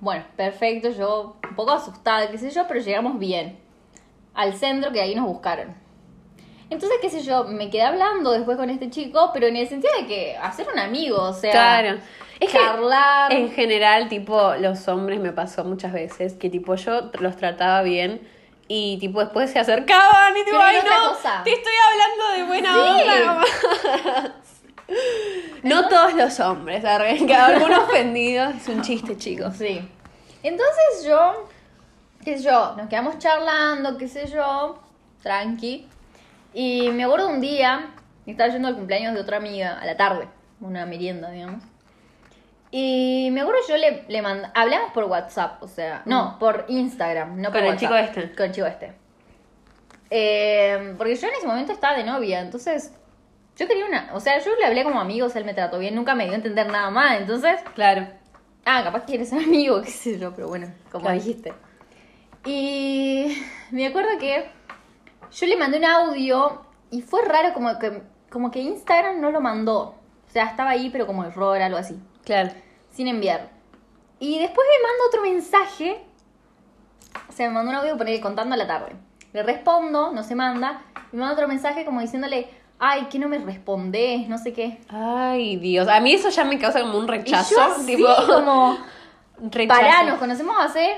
[0.00, 0.90] Bueno, perfecto.
[0.90, 3.58] Yo un poco asustada, qué sé yo, pero llegamos bien.
[4.34, 5.74] Al centro que ahí nos buscaron.
[6.70, 9.92] Entonces, qué sé yo, me quedé hablando después con este chico, pero en el sentido
[10.00, 11.98] de que hacer un amigo, o sea, Claro.
[12.40, 13.32] Es que charlar.
[13.32, 18.20] en general, tipo, los hombres me pasó muchas veces que, tipo, yo los trataba bien
[18.68, 21.40] y, tipo, después se acercaban y, tipo, Pero ay, no, cosa.
[21.44, 22.80] te estoy hablando de buena Sí.
[22.80, 23.26] onda.
[23.26, 24.42] nomás".
[25.62, 28.50] no todos los hombres, arre, que alguno ofendido.
[28.50, 29.56] Es un chiste, chicos.
[29.56, 29.80] Sí.
[30.42, 31.48] Entonces yo,
[32.24, 34.78] qué sé yo, nos quedamos charlando, qué sé yo,
[35.22, 35.88] tranqui.
[36.54, 37.90] Y me acuerdo un día,
[38.26, 40.28] estaba yendo al cumpleaños de otra amiga, a la tarde,
[40.60, 41.62] una merienda, digamos.
[42.70, 47.40] Y me acuerdo yo le, le mandé, hablamos por WhatsApp, o sea, no, por Instagram,
[47.40, 47.64] no por Mm.
[47.64, 48.32] Con el chico este.
[48.34, 48.92] Con el chico este.
[50.10, 52.92] Eh, porque yo en ese momento estaba de novia, entonces
[53.56, 56.14] yo quería una, o sea, yo le hablé como amigos, él me trató bien, nunca
[56.14, 58.06] me dio a entender nada más, entonces Claro.
[58.64, 61.18] Ah, capaz que quieres ser amigo, qué sé yo, pero bueno, como Claro.
[61.18, 61.54] dijiste.
[62.44, 64.48] Y me acuerdo que
[65.32, 69.40] yo le mandé un audio y fue raro como que, como que Instagram no lo
[69.40, 69.80] mandó.
[70.26, 72.50] O sea, estaba ahí, pero como error, algo así, Claro.
[72.90, 73.48] sin enviar.
[74.20, 76.02] Y después me manda otro mensaje.
[77.28, 78.92] O sea, me mandó un audio poner contando a la tarde.
[79.32, 80.82] Le respondo, no se manda.
[81.12, 84.80] Me manda otro mensaje como diciéndole, ay, que no me respondés, no sé qué.
[84.88, 85.86] Ay, Dios.
[85.88, 87.54] A mí eso ya me causa como un Y rechazo.
[87.54, 88.76] yo así, tipo, como...
[89.38, 89.80] rechazo.
[89.80, 90.96] Pará, nos conocemos hace,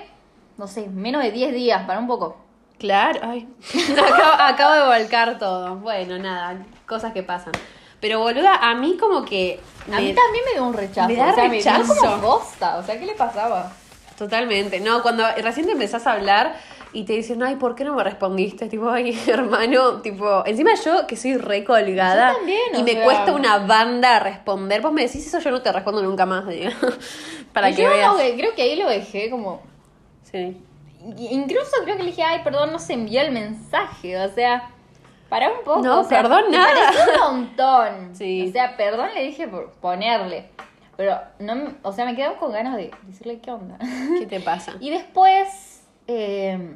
[0.57, 2.37] no sé, menos de 10 días, para un poco.
[2.79, 3.49] Claro, ay.
[3.93, 5.77] acabo, acabo de volcar todo.
[5.77, 7.53] Bueno, nada, cosas que pasan.
[8.01, 9.61] Pero boluda, a mí como que.
[9.87, 11.09] A me- mí también me dio un rechazo.
[11.09, 11.95] me da o sea, me rechazo.
[11.97, 12.77] como bosta.
[12.79, 13.73] O sea, ¿qué le pasaba?
[14.17, 14.81] Totalmente.
[14.81, 16.57] No, cuando recién te empezás a hablar
[16.93, 18.67] y te dicen, ay, ¿por qué no me respondiste?
[18.69, 20.43] Tipo, ay, hermano, tipo.
[20.47, 22.33] Encima yo que soy recolgada.
[22.33, 23.05] Yo también, Y me sea.
[23.05, 24.81] cuesta una banda responder.
[24.81, 26.71] Vos me decís eso, yo no te respondo nunca más, digo.
[27.53, 28.09] Para Y que yo veas.
[28.11, 29.63] como creo que ahí lo dejé como...
[30.31, 30.57] Sí.
[31.31, 34.19] Incluso creo que le dije, ay, perdón, no se envió el mensaje.
[34.21, 34.69] O sea,
[35.29, 35.83] pará un poco.
[35.83, 36.73] No, o sea, perdón, me nada.
[36.93, 38.11] pareció un montón.
[38.15, 38.47] Sí.
[38.49, 40.51] O sea, perdón le dije por ponerle.
[40.97, 43.79] Pero, no, me- o sea, me quedé con ganas de decirle qué onda.
[44.19, 44.73] ¿Qué te pasa?
[44.81, 46.75] Y después, eh,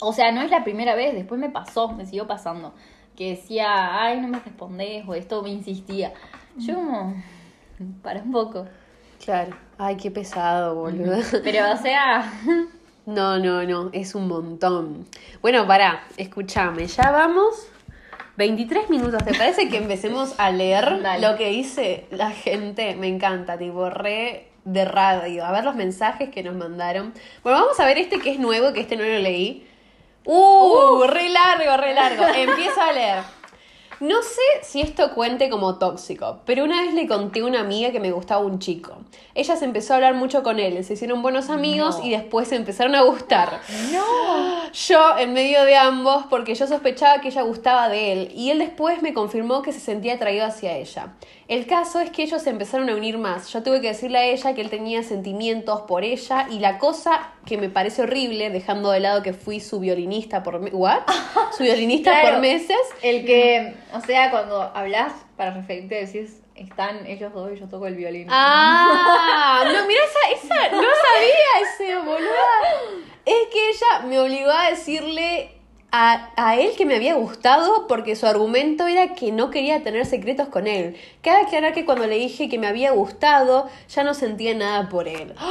[0.00, 2.74] o sea, no es la primera vez, después me pasó, me siguió pasando,
[3.16, 6.12] que decía, ay, no me respondés, o esto me insistía.
[6.56, 7.14] Yo como,
[8.02, 8.66] para un poco.
[9.24, 9.54] Claro.
[9.78, 11.18] Ay, qué pesado, boluda.
[11.44, 12.32] Pero, o sea,
[13.10, 15.04] No, no, no, es un montón.
[15.42, 17.66] Bueno, pará, escúchame, ya vamos
[18.36, 19.24] 23 minutos.
[19.24, 21.26] ¿Te parece que empecemos a leer Dale.
[21.28, 22.94] lo que dice la gente?
[22.94, 25.44] Me encanta, tipo, re de radio.
[25.44, 27.12] A ver los mensajes que nos mandaron.
[27.42, 29.66] Bueno, vamos a ver este que es nuevo, que este no lo leí.
[30.24, 31.02] ¡Uh!
[31.08, 32.24] Re largo, re largo.
[32.36, 33.39] Empiezo a leer.
[34.00, 37.92] No sé si esto cuente como tóxico, pero una vez le conté a una amiga
[37.92, 38.92] que me gustaba un chico.
[39.34, 42.06] Ella se empezó a hablar mucho con él, se hicieron buenos amigos No.
[42.06, 43.60] y después se empezaron a gustar.
[43.92, 44.72] no.
[44.72, 48.58] Yo en medio de ambos porque yo sospechaba que ella gustaba de él y él
[48.60, 51.14] después me confirmó que se sentía atraído hacia ella.
[51.50, 53.52] El caso es que ellos se empezaron a unir más.
[53.52, 57.32] Yo tuve que decirle a ella que él tenía sentimientos por ella y la cosa
[57.44, 60.60] que me parece horrible, dejando de lado que fui su violinista por...
[60.60, 61.00] me- ¿What?
[61.56, 62.30] Su violinista Claro.
[62.36, 62.78] por meses.
[63.02, 67.88] El que, o sea, cuando hablas para referirte decís, están ellos dos y yo toco
[67.88, 68.28] el violín.
[68.30, 73.02] Ah, no, mira, esa, esa, no sabía ese, boluda.
[73.26, 75.50] Es que ella me obligó a decirle
[75.92, 80.06] a, a él que me había gustado porque su argumento era que no quería tener
[80.06, 80.96] secretos con él.
[81.22, 85.08] Cabe aclarar que cuando le dije que me había gustado, ya no sentía nada por
[85.08, 85.34] él.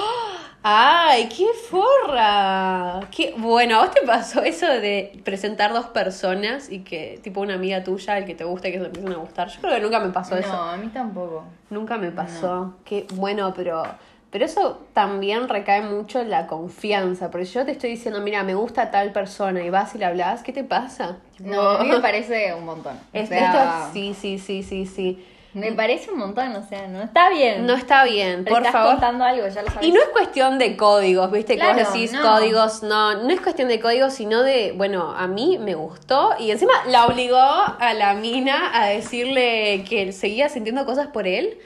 [0.61, 2.99] ¡Ay, qué forra!
[3.15, 3.33] Qué...
[3.37, 7.83] Bueno, ¿a vos te pasó eso de presentar dos personas y que, tipo, una amiga
[7.83, 9.47] tuya, el que te gusta y que se empiezan a gustar?
[9.47, 10.53] Yo creo que nunca me pasó No, eso.
[10.53, 11.45] a mí tampoco.
[11.69, 12.73] Nunca me pasó.
[12.83, 13.83] Qué bueno, pero.
[14.31, 17.31] Pero eso también recae mucho en la confianza.
[17.31, 20.43] Porque yo te estoy diciendo, mira, me gusta tal persona y vas y le hablas,
[20.43, 21.17] ¿qué te pasa?
[21.39, 22.95] No, a mí me parece un montón.
[22.95, 23.47] O Es- sea,
[23.87, 25.25] esto, sí, sí, sí, sí, sí.
[25.55, 27.65] Me parece un montón, o sea, no está bien.
[27.65, 28.91] No está bien, por estás favor.
[28.91, 29.89] contando algo, ya lo sabes.
[29.89, 31.53] Y no es cuestión de códigos, ¿viste?
[31.55, 32.21] que Claro, vos decís no.
[32.21, 36.51] códigos, no, no es cuestión de códigos, sino de, bueno, a mí me gustó y
[36.51, 41.57] encima la obligó a la mina a decirle que seguía sintiendo cosas por él.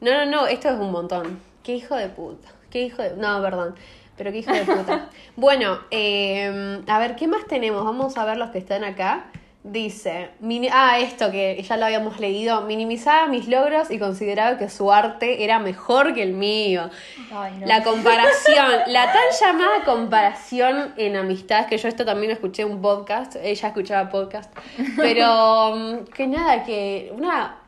[0.00, 1.40] No, no, no, esto es un montón.
[1.62, 3.16] Qué hijo de puta, qué hijo de...
[3.16, 3.74] No, perdón,
[4.16, 5.08] pero qué hijo de puta.
[5.36, 7.84] bueno, eh, a ver, ¿qué más tenemos?
[7.84, 9.26] Vamos a ver los que están acá.
[9.64, 14.68] Dice, mini- ah, esto que ya lo habíamos leído, minimizaba mis logros y consideraba que
[14.68, 16.90] su arte era mejor que el mío.
[17.32, 17.66] Ay, no.
[17.68, 22.72] La comparación, la tan llamada comparación en amistad, que yo esto también lo escuché en
[22.72, 24.52] un podcast, ella escuchaba podcast,
[24.96, 27.58] pero mm, que nada, que una,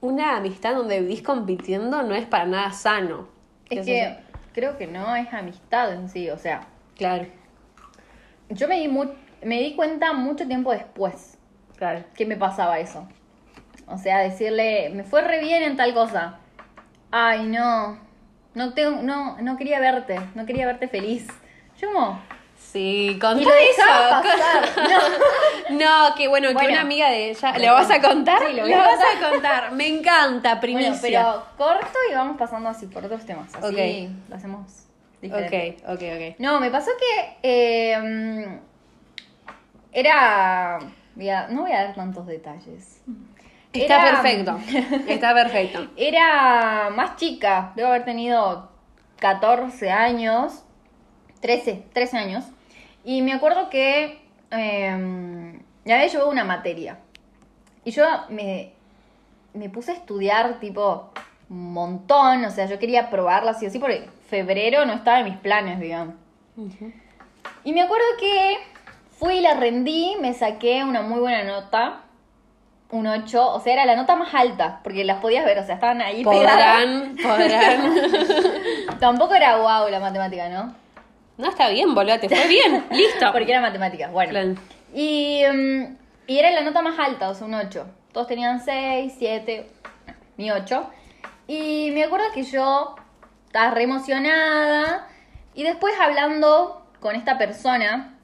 [0.00, 3.28] una amistad donde vivís compitiendo no es para nada sano.
[3.68, 4.16] ¿Qué Es que
[4.52, 7.26] creo que no es amistad en sí, o sea, Claro,
[8.50, 11.38] yo me di, mu- me di cuenta mucho tiempo después
[11.76, 12.04] claro.
[12.14, 13.08] que me pasaba eso.
[13.86, 16.38] O sea, decirle, me fue re bien en tal cosa.
[17.10, 17.98] Ay, no,
[18.54, 21.26] no, tengo, no, no quería verte, no quería verte feliz.
[21.78, 22.20] Yo como,
[22.72, 23.82] Sí, con y todo eso.
[24.10, 24.68] pasar.
[25.70, 26.08] No.
[26.08, 27.56] No, que bueno, que una amiga de ella.
[27.56, 28.40] ¿Le vas a contar?
[28.46, 29.16] Sí, lo voy Le a vas contar.
[29.24, 29.72] a contar.
[29.72, 31.22] Me encanta, primicia.
[31.22, 33.54] Bueno, pero corto y vamos pasando así por otros temas.
[33.54, 34.28] Así Ok.
[34.28, 34.86] lo hacemos
[35.22, 35.76] diferente.
[35.86, 36.34] Ok, ok, ok.
[36.40, 38.58] No, me pasó que eh, mm,
[39.92, 40.78] era...
[41.14, 43.00] voy a- no voy a dar tantos detalles.
[43.72, 44.58] Está Era- perfecto.
[45.08, 45.86] Está perfecto.
[45.96, 48.70] Era más chica, debo haber tenido
[49.20, 50.63] 14 años,
[51.44, 52.44] 13, 13 años.
[53.04, 54.18] Y me acuerdo que
[54.50, 56.96] eh, ya había llevado una materia.
[57.84, 58.72] Y yo me,
[59.52, 61.10] me puse a estudiar tipo
[61.50, 65.36] un montón, o sea, yo quería probarla así así porque febrero no estaba en mis
[65.36, 66.14] planes, digamos.
[67.62, 68.56] Y me acuerdo que
[69.10, 72.04] fui y la rendí, me saqué una muy buena nota,
[72.90, 75.74] un 8, o sea, era la nota más alta, porque las podías ver, o sea,
[75.74, 76.86] estaban ahí pegadas.
[76.86, 78.98] Podrán, podrán.
[78.98, 80.83] Tampoco era guau la matemática, ¿no?
[81.36, 82.84] No, está bien, boludo, te fue bien.
[82.90, 83.32] Listo.
[83.32, 84.56] Porque era matemática, bueno.
[84.92, 87.86] Y, mm, y era la nota más alta, o sea, un 8.
[88.12, 89.66] Todos tenían 6, 7,
[90.36, 90.90] mi 8.
[91.48, 92.94] Y me acuerdo que yo
[93.46, 95.08] estaba re emocionada.
[95.54, 98.18] Y después hablando con esta persona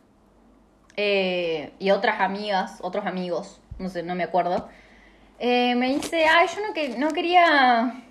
[0.96, 4.68] eh, y otras amigas, otros amigos, no sé, no me acuerdo,
[5.38, 8.04] eh, me dice, ay, yo no, que, no quería...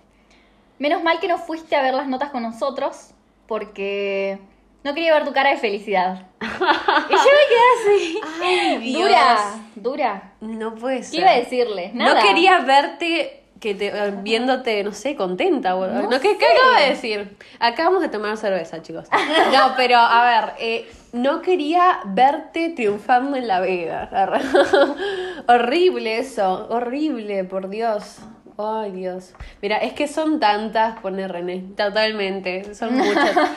[0.79, 3.13] Menos mal que no fuiste a ver las notas con nosotros,
[3.47, 4.39] porque
[4.83, 6.27] no quería ver tu cara de felicidad.
[6.41, 8.21] y yo me quedé así.
[8.41, 9.01] Ay, Dios.
[9.01, 9.37] Dura,
[9.75, 10.33] dura.
[10.41, 11.19] No puede ¿Qué ser.
[11.19, 11.91] iba a decirle?
[11.93, 12.15] Nada.
[12.15, 15.71] No quería verte que te, viéndote, no sé, contenta.
[15.71, 17.37] No No, ¿qué, ¿Qué acabo de decir?
[17.59, 19.07] Acabamos de tomar cerveza, chicos.
[19.51, 24.09] No, pero a ver, eh, no quería verte triunfando en la vida.
[25.47, 28.19] horrible eso, horrible, por Dios.
[28.61, 29.33] Ay, Dios.
[29.61, 33.35] Mira, es que son tantas, pone René, totalmente, son muchas.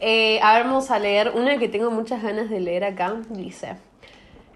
[0.00, 3.16] Eh, a ver, vamos a leer una que tengo muchas ganas de leer acá.
[3.30, 3.74] Dice.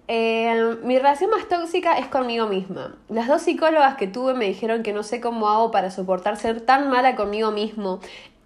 [0.06, 2.94] Eh, mi relación más tóxica es conmigo misma.
[3.08, 6.60] Las dos psicólogas que tuve me dijeron que no sé cómo hago para soportar ser
[6.60, 7.98] tan mala conmigo mismo,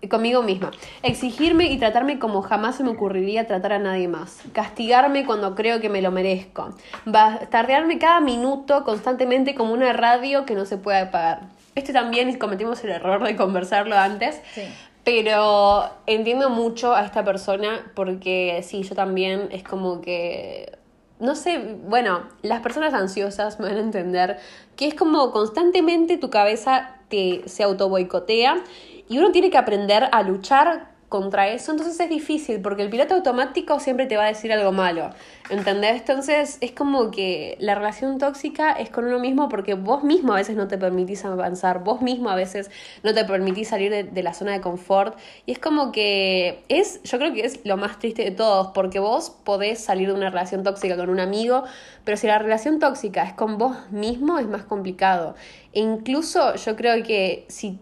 [0.09, 0.71] conmigo misma.
[1.03, 4.41] Exigirme y tratarme como jamás se me ocurriría tratar a nadie más.
[4.53, 6.75] Castigarme cuando creo que me lo merezco.
[7.05, 11.43] Bastardearme cada minuto constantemente como una radio que no se puede apagar.
[11.75, 14.41] Este también cometimos el error de conversarlo antes.
[14.55, 14.63] Sí.
[15.05, 20.79] Pero entiendo mucho a esta persona porque sí, yo también es como que,
[21.21, 24.39] no sé, bueno, las personas ansiosas me van a entender
[24.75, 28.65] que es como constantemente tu cabeza te, se auto boicotea
[29.09, 33.15] y uno tiene que aprender a luchar contra eso, entonces es difícil porque el piloto
[33.15, 35.11] automático siempre te va a decir algo malo,
[35.51, 36.01] ¿entendés?
[36.01, 40.37] Entonces es como que la relación tóxica es con uno mismo porque vos mismo a
[40.37, 42.71] veces no te permitís avanzar, vos mismo a veces
[43.05, 45.17] no te permitís salir de, de la zona de confort
[45.47, 48.99] y es como que es, yo creo que es lo más triste de todos porque
[48.99, 51.63] vos podés salir de una relación tóxica con un amigo,
[52.05, 55.37] pero si la relación tóxica es con vos mismo es más complicado.
[55.73, 57.79] E incluso yo creo que si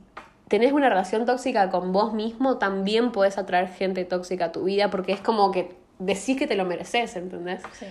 [0.49, 4.91] tenés una relación tóxica con vos mismo, también podés atraer gente tóxica a tu vida,
[4.91, 7.63] porque es como que decís que te lo mereces, ¿entendés?
[7.73, 7.87] Sí.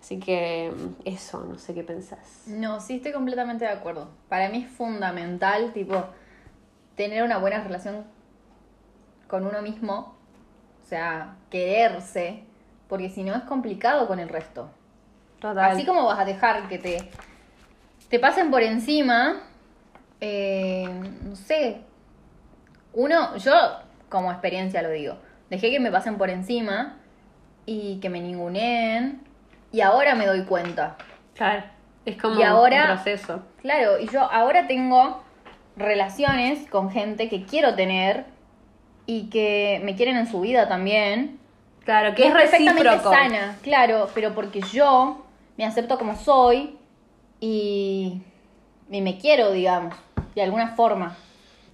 [0.00, 0.72] Así que
[1.04, 2.42] eso, no sé qué pensás.
[2.46, 4.08] No, sí estoy completamente de acuerdo.
[4.28, 6.04] Para mí es fundamental, tipo,
[6.96, 8.04] tener una buena relación
[9.28, 10.14] con uno mismo
[10.84, 12.42] O sea, quererse,
[12.88, 14.70] porque si no es complicado con el resto.
[15.40, 15.70] Total.
[15.70, 17.08] Así como vas a dejar que te,
[18.10, 19.40] te pasen por encima,
[20.24, 20.88] eh,
[21.24, 21.80] no sé,
[22.94, 23.52] uno, yo
[24.08, 25.16] como experiencia lo digo,
[25.50, 26.96] dejé que me pasen por encima
[27.66, 29.20] y que me ninguneen
[29.72, 30.96] y ahora me doy cuenta.
[31.34, 31.64] Claro.
[32.04, 33.42] Es como Y ahora- un proceso.
[33.60, 35.22] Claro, y yo ahora tengo
[35.76, 38.26] relaciones con gente que quiero tener
[39.06, 41.38] y que me quieren en su vida también.
[41.84, 43.12] Claro, que es perfectamente recíproco.
[43.16, 45.24] sana, claro, pero porque yo
[45.56, 46.78] me acepto como soy
[47.40, 48.22] y,
[48.92, 49.94] y me quiero, digamos,
[50.34, 51.16] de alguna forma.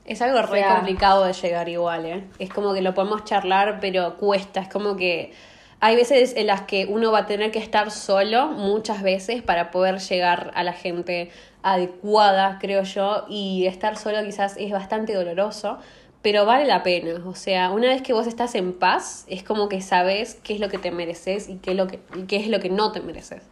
[0.04, 2.24] Es algo re sea- complicado de llegar igual, ¿eh?
[2.38, 4.60] Es como que lo podemos charlar, pero cuesta.
[4.60, 5.32] Es como que
[5.80, 9.70] hay veces en las que uno va a tener que estar solo, muchas veces, para
[9.70, 11.30] poder llegar a la gente
[11.62, 13.26] adecuada, creo yo.
[13.28, 15.78] Y estar solo quizás es bastante doloroso,
[16.22, 17.20] pero vale la pena.
[17.26, 20.60] O sea, una vez que vos estás en paz, es como que sabes qué es
[20.60, 22.92] lo que te mereces y qué es lo que, y qué es lo que no
[22.92, 23.42] te mereces.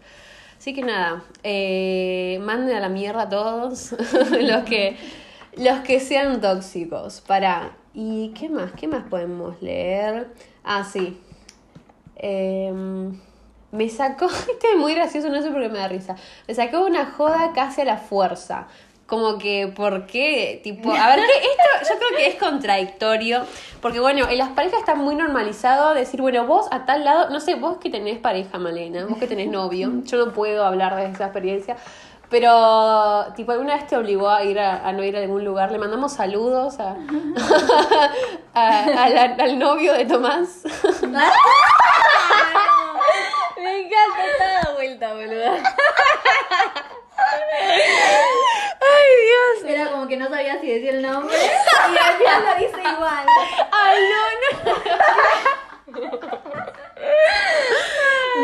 [0.66, 3.92] Así que nada, eh, manden a la mierda a todos
[4.32, 4.96] los que
[5.56, 7.20] los que sean tóxicos.
[7.20, 7.76] Para.
[7.94, 8.72] ¿Y qué más?
[8.72, 10.26] ¿Qué más podemos leer?
[10.64, 11.20] Ah, sí.
[12.16, 13.16] Em,
[13.70, 16.16] me sacó, este es muy gracioso, no sé por qué me da risa.
[16.48, 18.66] Me sacó una joda casi a la fuerza.
[19.06, 20.60] Como que, ¿por qué?
[20.64, 21.48] Tipo, a ver, ¿qué?
[21.48, 21.62] esto
[21.94, 23.42] yo creo que es contradictorio.
[23.80, 27.38] Porque, bueno, en las parejas está muy normalizado decir, bueno, vos a tal lado, no
[27.38, 31.06] sé, vos que tenés pareja, Malena, vos que tenés novio, yo no puedo hablar de
[31.06, 31.76] esa experiencia.
[32.28, 35.70] Pero, tipo, alguna vez te obligó a ir a, a no ir a algún lugar.
[35.70, 36.96] Le mandamos saludos a,
[38.54, 40.62] a- a la- al novio de Tomás.
[43.62, 45.52] Me encanta, está vuelta, boludo.
[49.06, 49.70] Ay, Dios.
[49.74, 53.26] Era como que no sabía si decía el nombre y al final lo dice igual.
[53.72, 56.06] Ay, no, no.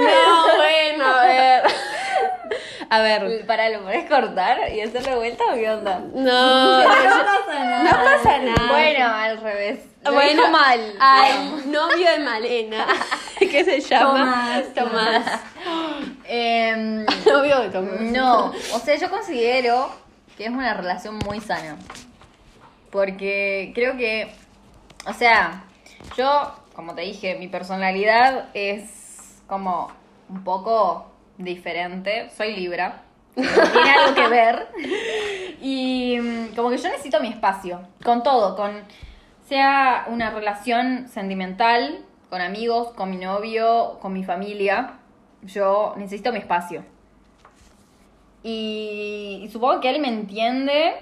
[0.05, 1.63] No, bueno, a ver.
[2.91, 3.47] A ver.
[3.47, 6.01] Para, ¿lo podés cortar y hacerle vuelta o qué onda?
[6.15, 7.83] No, No pasa nada.
[7.85, 8.69] no pasa nada.
[8.73, 9.79] Bueno, al revés.
[10.05, 10.95] Lo Bueno, mal.
[11.01, 12.87] Al novio de Malena,
[13.39, 15.23] que se llama Tomás.
[15.23, 15.41] Tomás.
[16.27, 18.01] Em, Novio de Tomás.
[18.01, 19.91] no, o sea, yo considero
[20.37, 21.77] que es una relación muy sana.
[22.91, 24.33] Porque creo que,
[25.07, 25.65] o sea,
[26.17, 29.91] yo, como te dije, mi personalidad es como
[30.29, 32.31] un poco diferente.
[32.37, 33.03] Soy Libra.
[33.35, 34.69] Tiene algo que ver.
[35.65, 37.81] Y mm, como que yo necesito mi espacio.
[38.03, 38.83] Con todo, con
[39.49, 44.95] sea una relación sentimental, con amigos, con mi novio, con mi familia.
[45.43, 46.85] Yo necesito mi espacio.
[48.43, 50.95] Y, y supongo que él me entiende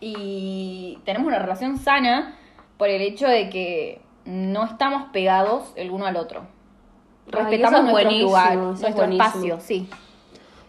[0.00, 2.36] y tenemos una relación sana
[2.78, 6.46] por el hecho de que no estamos pegados el uno al otro.
[7.32, 9.24] Ay, Respetamos eso es nuestro lugar, nuestro buenísimo.
[9.24, 9.88] espacio, sí.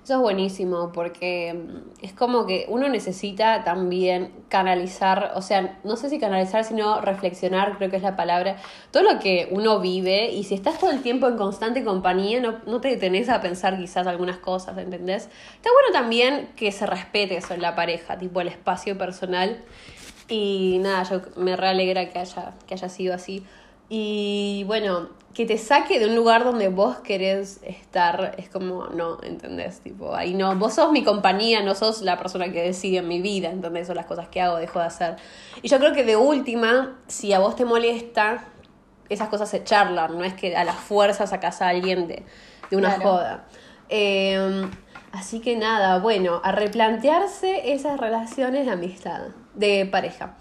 [0.03, 5.95] Eso es buenísimo porque mm, es como que uno necesita también canalizar, o sea, no
[5.95, 8.57] sé si canalizar, sino reflexionar, creo que es la palabra,
[8.89, 12.59] todo lo que uno vive y si estás todo el tiempo en constante compañía, no,
[12.65, 15.29] no te detenés a pensar quizás algunas cosas, ¿entendés?
[15.55, 19.63] Está bueno también que se respete eso en la pareja, tipo el espacio personal
[20.27, 23.45] y nada, yo me realegra que haya, que haya sido así.
[23.87, 29.17] Y bueno, que te saque de un lugar donde vos querés estar, es como, no,
[29.23, 29.79] ¿entendés?
[29.79, 33.21] Tipo, ahí no, vos sos mi compañía, no sos la persona que decide en mi
[33.21, 33.87] vida, ¿entendés?
[33.87, 35.15] Son las cosas que hago, dejo de hacer.
[35.61, 38.43] Y yo creo que de última, si a vos te molesta,
[39.07, 42.23] esas cosas se charlan, no es que a la fuerza sacas a alguien de,
[42.69, 43.03] de una Claro.
[43.11, 43.45] joda.
[43.89, 44.69] Eh,
[45.11, 49.21] así que nada, bueno, a replantearse esas relaciones de amistad,
[49.53, 50.35] de pareja.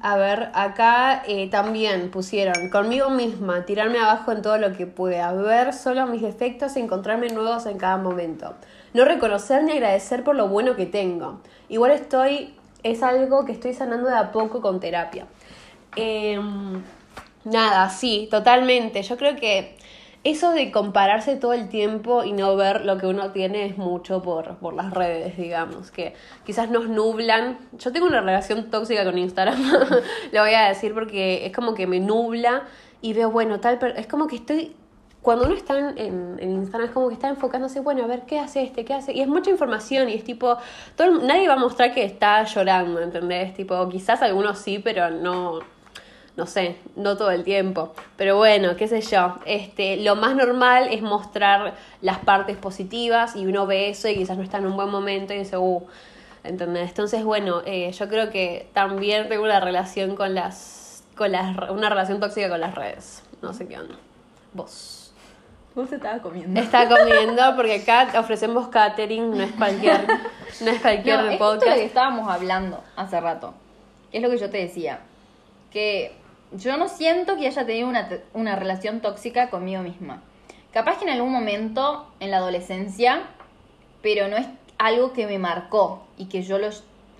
[0.00, 5.32] A ver, acá eh, también pusieron conmigo misma, tirarme abajo en todo lo que pueda,
[5.32, 8.54] ver solo mis defectos y encontrarme nuevos en cada momento.
[8.94, 11.40] No reconocer ni agradecer por lo bueno que tengo.
[11.68, 15.26] Igual estoy, es algo que estoy sanando de a poco con terapia.
[15.96, 16.80] Em,
[17.44, 19.02] nada, sí, totalmente.
[19.02, 19.76] Yo creo que
[20.24, 24.20] eso de compararse todo el tiempo y no ver lo que uno tiene es mucho
[24.22, 27.58] por, por las redes, digamos, que quizás nos nublan.
[27.78, 29.58] Yo tengo una relación tóxica con Instagram,
[30.32, 32.64] lo voy a decir porque es como que me nubla
[33.00, 34.74] y veo, bueno, tal, per- es como que estoy...
[35.22, 38.38] Cuando uno está en, en- Instagram es como que está enfocándose, bueno, a ver qué
[38.38, 39.12] hace este, qué hace.
[39.12, 40.56] Y es mucha información y es tipo,
[40.96, 43.52] todo nadie va a mostrar que está llorando, ¿entendés?
[43.54, 45.58] Tipo, quizás algunos sí, pero no,
[46.38, 47.92] no sé, no todo el tiempo.
[48.16, 49.34] Pero bueno, qué sé yo.
[49.44, 54.36] Este, lo más normal es mostrar las partes positivas y uno ve eso y quizás
[54.36, 55.84] no está en un buen momento y dice, uh,
[56.44, 56.90] ¿entendés?
[56.90, 61.88] Entonces, bueno, eh, yo creo que también tengo una relación con las, con las, una
[61.90, 63.24] relación tóxica con las redes.
[63.42, 63.96] no sé qué onda.
[64.52, 65.12] Vos.
[65.74, 66.60] Vos te estabas comiendo.
[66.60, 70.06] Está comiendo porque acá ofrecemos catering, no es cualquier,
[70.60, 71.54] no es cualquier No, es podcast.
[71.54, 73.54] justo lo que estábamos hablando hace rato.
[74.12, 75.00] Es lo que yo te decía.
[75.72, 76.16] Que
[76.52, 80.22] yo no siento que haya tenido una, una relación tóxica conmigo misma.
[80.72, 83.22] Capaz que en algún momento, en la adolescencia,
[84.02, 84.46] pero no es
[84.78, 86.68] algo que me marcó y que yo lo,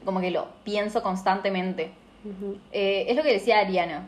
[0.05, 1.91] como que lo pienso constantemente.
[2.72, 4.07] Eh, es lo que decía Ariana.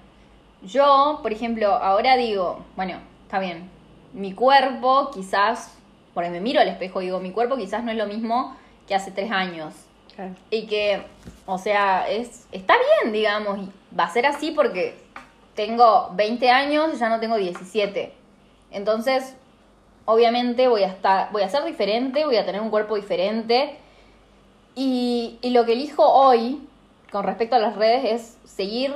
[0.62, 3.70] Yo, por ejemplo, ahora digo, bueno, está bien,
[4.12, 5.74] mi cuerpo quizás,
[6.12, 8.56] porque me miro al espejo y digo, mi cuerpo quizás no es lo mismo
[8.86, 9.74] que hace tres años.
[10.14, 10.34] Claro.
[10.50, 11.02] Y que,
[11.46, 14.96] o sea, es, está bien, digamos, y va a ser así porque
[15.66, 18.14] tengo 20 años y ya no tengo 17.
[18.70, 19.34] Entonces,
[20.06, 23.76] obviamente voy a estar, voy a ser diferente, voy a tener un cuerpo diferente.
[24.74, 26.66] Y, y lo que elijo hoy,
[27.12, 28.94] con respecto a las redes, es seguir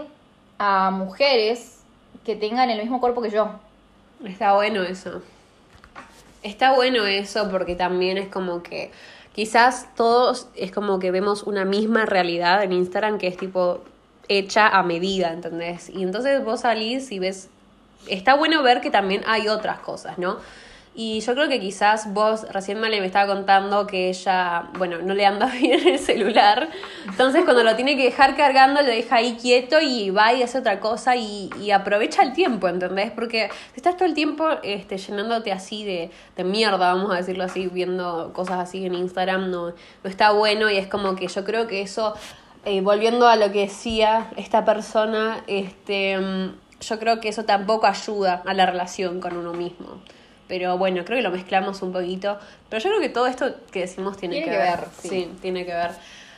[0.56, 1.82] a mujeres
[2.24, 3.50] que tengan el mismo cuerpo que yo.
[4.24, 5.20] Está bueno eso.
[6.42, 8.90] Está bueno eso porque también es como que
[9.34, 13.82] quizás todos es como que vemos una misma realidad en Instagram que es tipo
[14.28, 15.90] hecha a medida, ¿entendés?
[15.90, 17.48] Y entonces vos salís y ves,
[18.08, 20.38] está bueno ver que también hay otras cosas, ¿no?
[20.96, 25.26] Y yo creo que quizás vos, recién me estaba contando que ella, bueno, no le
[25.26, 26.68] anda bien el celular.
[27.04, 30.58] Entonces cuando lo tiene que dejar cargando, lo deja ahí quieto y va y hace
[30.58, 33.10] otra cosa y, y aprovecha el tiempo, ¿entendés?
[33.10, 37.66] Porque estás todo el tiempo este, llenándote así de, de mierda, vamos a decirlo así,
[37.66, 41.66] viendo cosas así en Instagram, no, no está bueno y es como que yo creo
[41.66, 42.14] que eso,
[42.64, 47.86] eh, volviendo a lo que decía esta persona, este, mm, yo creo que eso tampoco
[47.86, 50.00] ayuda a la relación con uno mismo.
[50.48, 52.38] Pero bueno, creo que lo mezclamos un poquito.
[52.68, 54.78] Pero yo creo que todo esto que decimos tiene, Tiene que, ver.
[54.78, 55.08] ver, sí.
[55.08, 55.32] sí.
[55.40, 55.90] tiene que ver.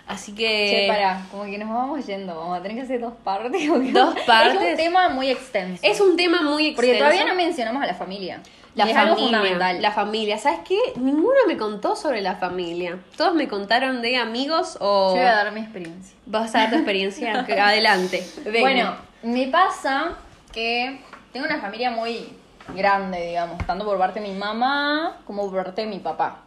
[0.07, 0.69] Así que.
[0.71, 3.69] Che, pará, como que nos vamos yendo, vamos a tener que hacer dos partes.
[3.93, 4.63] Dos partes.
[4.63, 5.81] Es un tema muy extenso.
[5.83, 6.77] Es un tema muy extenso.
[6.77, 8.41] Porque todavía no mencionamos a la familia.
[8.77, 9.83] La algo familia, fundamental.
[9.83, 10.39] la familia.
[10.39, 10.79] ¿Sabes qué?
[10.97, 12.99] Ninguno me contó sobre la familia.
[13.17, 15.15] Todos me contaron de amigos o...
[15.15, 16.15] Yo voy a dar mi experiencia.
[16.27, 17.33] Vas a dar tu experiencia.
[17.67, 18.23] Adelante.
[18.45, 18.61] venga.
[18.61, 20.19] Bueno, me pasa
[20.53, 21.01] que
[21.33, 22.29] tengo una familia muy
[22.75, 26.43] grande, digamos, tanto por parte de mi mamá como por parte de mi papá.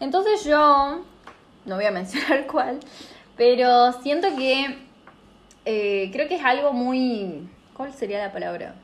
[0.00, 1.04] Entonces yo,
[1.64, 2.80] no voy a mencionar cuál,
[3.36, 4.78] pero siento que
[5.64, 7.48] eh, creo que es algo muy...
[7.74, 8.74] ¿Cuál sería la palabra?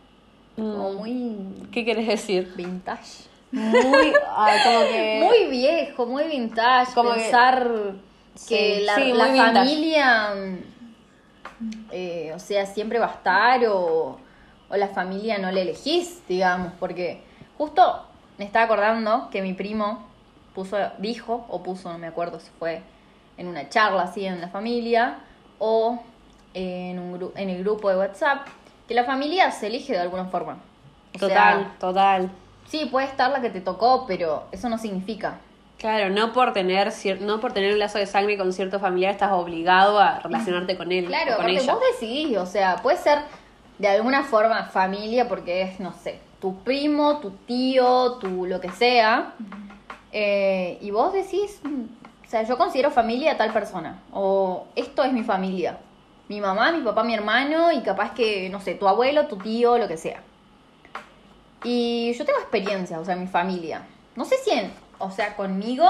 [0.57, 2.53] Como Mm, muy ¿Qué quieres decir?
[2.55, 3.25] vintage.
[3.53, 4.13] Muy...
[4.29, 5.21] ah, como que...
[5.25, 7.69] Muy viejo, muy vintage, Como pensar
[8.49, 10.35] que, Sí, la, sí, la familia,
[11.93, 14.19] eh, o sea, siempre va a estar o,
[14.69, 17.23] o la familia no le elegís, digamos, porque
[17.57, 18.05] justo
[18.39, 20.05] me estaba acordando que mi primo
[20.55, 22.83] puso, dijo, o puso, no me acuerdo si fue
[23.37, 25.19] en una charla así en la familia
[25.59, 26.01] o
[26.55, 28.47] en, un en el grupo de WhatsApp,
[28.89, 30.59] que la familia se elige de alguna forma.
[31.15, 32.31] O sea, Total, total.
[32.69, 35.37] Sí, puede estar la que te tocó, pero eso no significa.
[35.79, 39.33] Claro, no por tener no por tener un lazo de sangre con cierto familiar estás
[39.33, 41.75] obligado a relacionarte con él Claro, o con porque ella.
[41.75, 43.19] vos decidís, o sea, puede ser
[43.79, 48.71] de alguna forma familia porque es, no sé, tu primo, tu tío, tu lo que
[48.71, 49.35] sea.
[50.13, 51.83] eh, y vos decís, mm,
[52.27, 54.01] o sea, yo considero familia a tal persona.
[54.13, 55.79] O esto es mi familia.
[56.29, 59.77] Mi mamá, mi papá, mi hermano y capaz que, no sé, tu abuelo, tu tío,
[59.79, 60.23] lo que sea.
[61.65, 63.87] Y yo tengo experiencia, o sea, mi familia.
[64.17, 65.87] No sé si en, o sea, conmigo,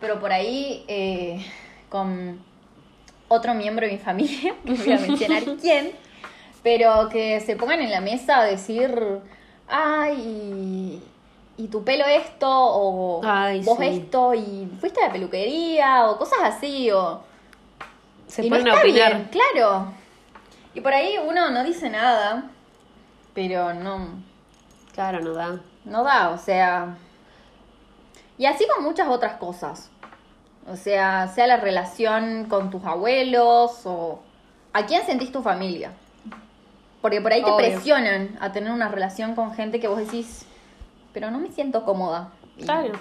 [0.00, 1.44] pero por ahí eh,
[1.88, 2.42] con
[3.28, 5.92] otro miembro de mi familia, no voy a mencionar quién,
[6.62, 9.20] pero que se pongan en la mesa a decir,
[9.68, 11.00] ay,
[11.58, 13.86] y, y tu pelo esto, o Ay, vos sí.
[13.86, 17.27] esto, y fuiste a la peluquería, o cosas así, o...
[18.28, 19.14] Se y no ponen a opinar.
[19.16, 19.92] bien, claro.
[20.74, 22.44] Y por ahí uno no dice nada,
[23.34, 24.06] pero no,
[24.94, 25.58] Claro, no da.
[25.84, 26.96] no da, o sea.
[28.36, 29.90] Y así con muchas otras cosas.
[30.68, 34.20] O sea, sea la relación con tus abuelos o
[34.72, 35.92] a quién sentís tu familia.
[37.00, 37.56] Porque por ahí te Obvio.
[37.56, 40.44] presionan a tener una relación con gente que vos decís,
[41.12, 42.28] pero no me siento cómoda.
[42.60, 42.92] Claro.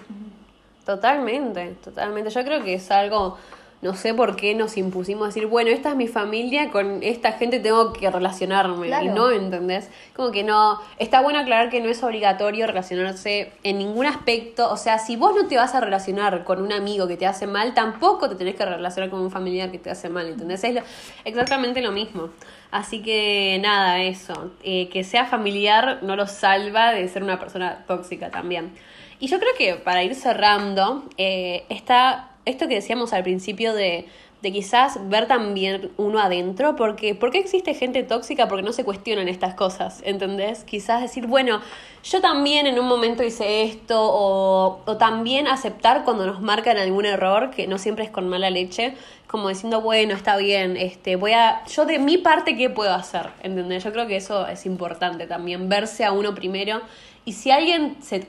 [0.86, 2.30] Totalmente, totalmente.
[2.30, 3.38] Yo creo que es algo,
[3.82, 7.34] no sé por qué nos impusimos a decir, bueno, esta es mi familia, con esta
[7.34, 8.88] gente tengo que relacionarme.
[8.88, 9.06] Claro.
[9.06, 9.90] Y no, ¿entendés?
[10.16, 10.80] Como que no.
[10.98, 14.72] Está bueno aclarar que no es obligatorio relacionarse en ningún aspecto.
[14.72, 17.46] O sea, si vos no te vas a relacionar con un amigo que te hace
[17.46, 20.64] mal, tampoco te tenés que relacionar con un familiar que te hace mal, ¿entendés?
[20.64, 20.82] Es lo-
[21.24, 22.30] exactamente lo mismo.
[22.72, 24.52] Así que nada, eso.
[24.64, 28.72] Eh, que sea familiar no lo salva de ser una persona tóxica también.
[29.20, 34.08] Y yo creo que para ir cerrando, eh, está esto que decíamos al principio de,
[34.42, 38.48] de quizás ver también uno adentro, porque ¿por qué existe gente tóxica?
[38.48, 40.64] Porque no se cuestionan estas cosas, ¿entendés?
[40.64, 41.60] Quizás decir, bueno,
[42.04, 47.06] yo también en un momento hice esto, o, o también aceptar cuando nos marcan algún
[47.06, 48.94] error, que no siempre es con mala leche,
[49.26, 53.32] como diciendo, bueno, está bien, este, voy a, yo de mi parte, ¿qué puedo hacer?
[53.42, 53.84] ¿Entendés?
[53.84, 56.82] Yo creo que eso es importante también, verse a uno primero,
[57.26, 58.28] y si alguien se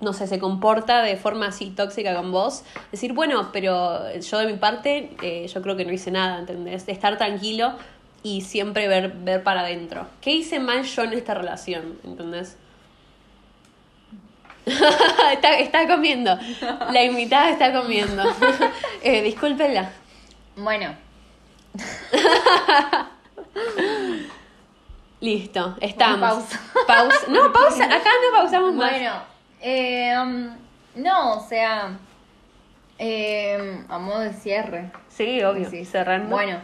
[0.00, 4.46] no sé, se comporta de forma así tóxica con vos, decir, bueno, pero yo de
[4.46, 6.88] mi parte, eh, yo creo que no hice nada, ¿entendés?
[6.88, 7.74] Estar tranquilo
[8.22, 10.06] y siempre ver, ver para adentro.
[10.20, 11.98] ¿Qué hice mal yo en esta relación?
[12.04, 12.56] ¿Entendés?
[15.32, 16.38] está, está, comiendo.
[16.92, 18.22] La invitada está comiendo.
[19.02, 19.90] eh, discúlpenla.
[20.56, 20.94] Bueno.
[25.20, 26.20] Listo, estamos.
[26.30, 26.60] Pausa.
[26.86, 27.26] pausa.
[27.28, 27.84] No, pausa.
[27.84, 28.90] Acá no pausamos más.
[28.90, 29.29] Bueno.
[29.62, 30.56] Eh, um,
[30.94, 31.98] no, o sea,
[32.98, 34.90] eh, a modo de cierre.
[35.08, 35.84] Sí, obvio, sí.
[35.84, 36.30] cerrando.
[36.30, 36.58] Bueno,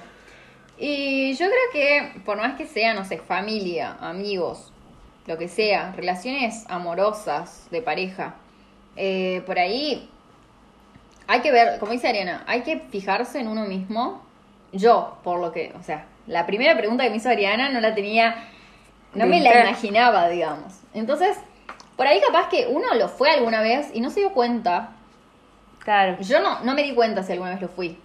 [0.79, 4.73] y yo creo que por más que sea, no sé, familia, amigos,
[5.27, 8.35] lo que sea, relaciones amorosas de pareja,
[8.97, 10.09] eh, por ahí
[11.27, 14.25] hay que ver, como dice Ariana, hay que fijarse en uno mismo.
[14.73, 17.95] Yo, por lo que, o sea, la primera pregunta que me hizo Ariana no la
[17.95, 18.49] tenía,
[19.15, 20.75] no me la imaginaba, digamos.
[20.93, 21.37] Entonces,
[21.97, 24.91] por ahí capaz que uno lo fue alguna vez y no se dio cuenta.
[25.81, 26.17] Claro.
[26.21, 27.99] Yo no, no me di cuenta si alguna vez lo fui.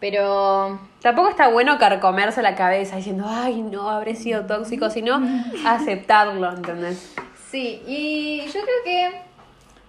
[0.00, 0.78] Pero.
[1.00, 5.20] Tampoco está bueno carcomerse la cabeza diciendo, ay, no, habré sido tóxico, sino
[5.66, 7.14] aceptarlo, ¿entendés?
[7.50, 9.20] Sí, y yo creo que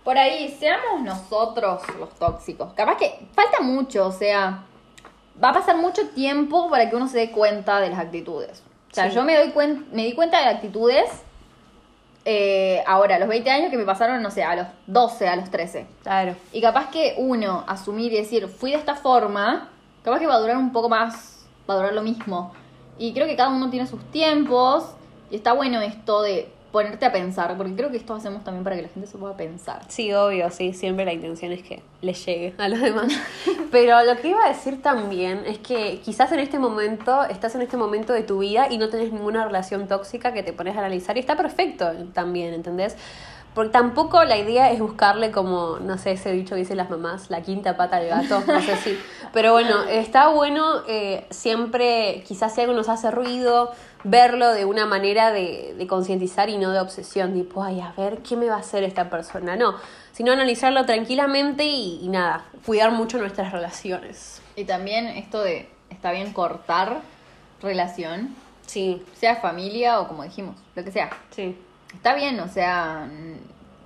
[0.04, 2.74] por ahí seamos nosotros los tóxicos.
[2.74, 4.64] Capaz que falta mucho, o sea,
[5.44, 8.62] va a pasar mucho tiempo para que uno se dé cuenta de las actitudes.
[8.92, 9.16] O sea, Sí.
[9.16, 11.10] yo me doy cuen- me di cuenta de las actitudes
[12.28, 15.52] eh, ahora, los 20 años que me pasaron, no sé, a los 12, a los
[15.52, 15.86] 13.
[16.02, 16.36] Claro.
[16.52, 19.70] Y capaz que uno asumir y decir, fui de esta forma,
[20.04, 22.52] capaz que va a durar un poco más, va a durar lo mismo.
[22.98, 24.96] Y creo que cada uno tiene sus tiempos
[25.30, 28.76] y está bueno esto de ponerte a pensar, porque creo que esto hacemos también para
[28.76, 29.84] que la gente se pueda pensar.
[29.88, 33.08] Sí, obvio, sí, siempre la intención es que le llegue a los demás.
[33.72, 37.62] Pero lo que iba a decir también es que quizás en este momento, estás en
[37.62, 40.80] este momento de tu vida y no tenés ninguna relación tóxica que te pones a
[40.80, 42.98] analizar y está perfecto también, ¿entendés?
[43.54, 47.30] Porque tampoco la idea es buscarle como, no sé, ese dicho que dicen las mamás,
[47.30, 49.00] la quinta pata al gato, no sé si.
[49.34, 53.72] Pero bueno, está bueno eh, siempre, quizás si algo nos hace ruido,
[54.06, 58.20] verlo de una manera de, de concientizar y no de obsesión, tipo, ay, a ver,
[58.20, 59.56] ¿qué me va a hacer esta persona?
[59.56, 59.76] No,
[60.12, 64.42] sino analizarlo tranquilamente y, y nada, cuidar mucho nuestras relaciones.
[64.56, 67.02] Y también esto de, está bien cortar
[67.62, 68.36] relación,
[68.68, 71.10] Sí, sea familia o como dijimos, lo que sea.
[71.32, 71.58] sí.
[71.94, 73.08] Está bien, o sea,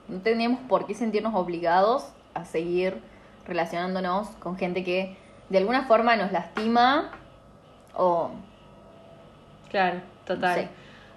[0.08, 3.00] no tenemos por qué sentirnos obligados a seguir
[3.46, 5.16] relacionándonos con gente que
[5.50, 7.12] de alguna forma nos lastima
[7.96, 8.32] o...
[9.70, 10.60] Claro, total.
[10.62, 10.68] Sí.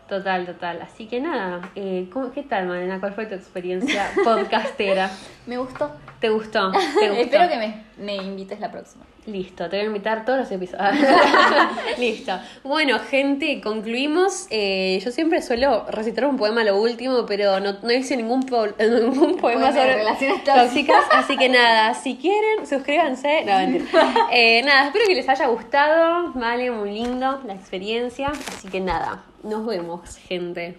[0.09, 0.83] Total, total.
[0.83, 3.01] Así que nada, eh, ¿cómo- ¿qué tal, Malena?
[3.01, 5.11] ¿Cuál fue tu experiencia podcastera?
[5.47, 5.91] Me gustó.
[6.21, 6.71] ¿Te gustó?
[6.73, 6.79] ¿Te
[7.09, 7.23] gustó?
[7.23, 9.05] Espero que me, me invites la próxima.
[9.25, 11.07] Listo, te voy a invitar todos los episodios.
[11.99, 12.33] Listo.
[12.65, 14.49] Bueno, gente, concluimos.
[14.51, 18.43] Eh, yo siempre suelo recitar un poema a lo último, pero no, no hice ningún,
[18.43, 21.05] po- ningún poema sobre relaciones tóxicas.
[21.13, 23.45] Así que nada, si quieren, suscríbanse.
[23.45, 24.13] No, mentira.
[24.33, 26.33] Eh, nada, espero que les haya gustado.
[26.35, 28.31] Vale, muy lindo la experiencia.
[28.49, 30.79] Así que nada, nos vemos, gente.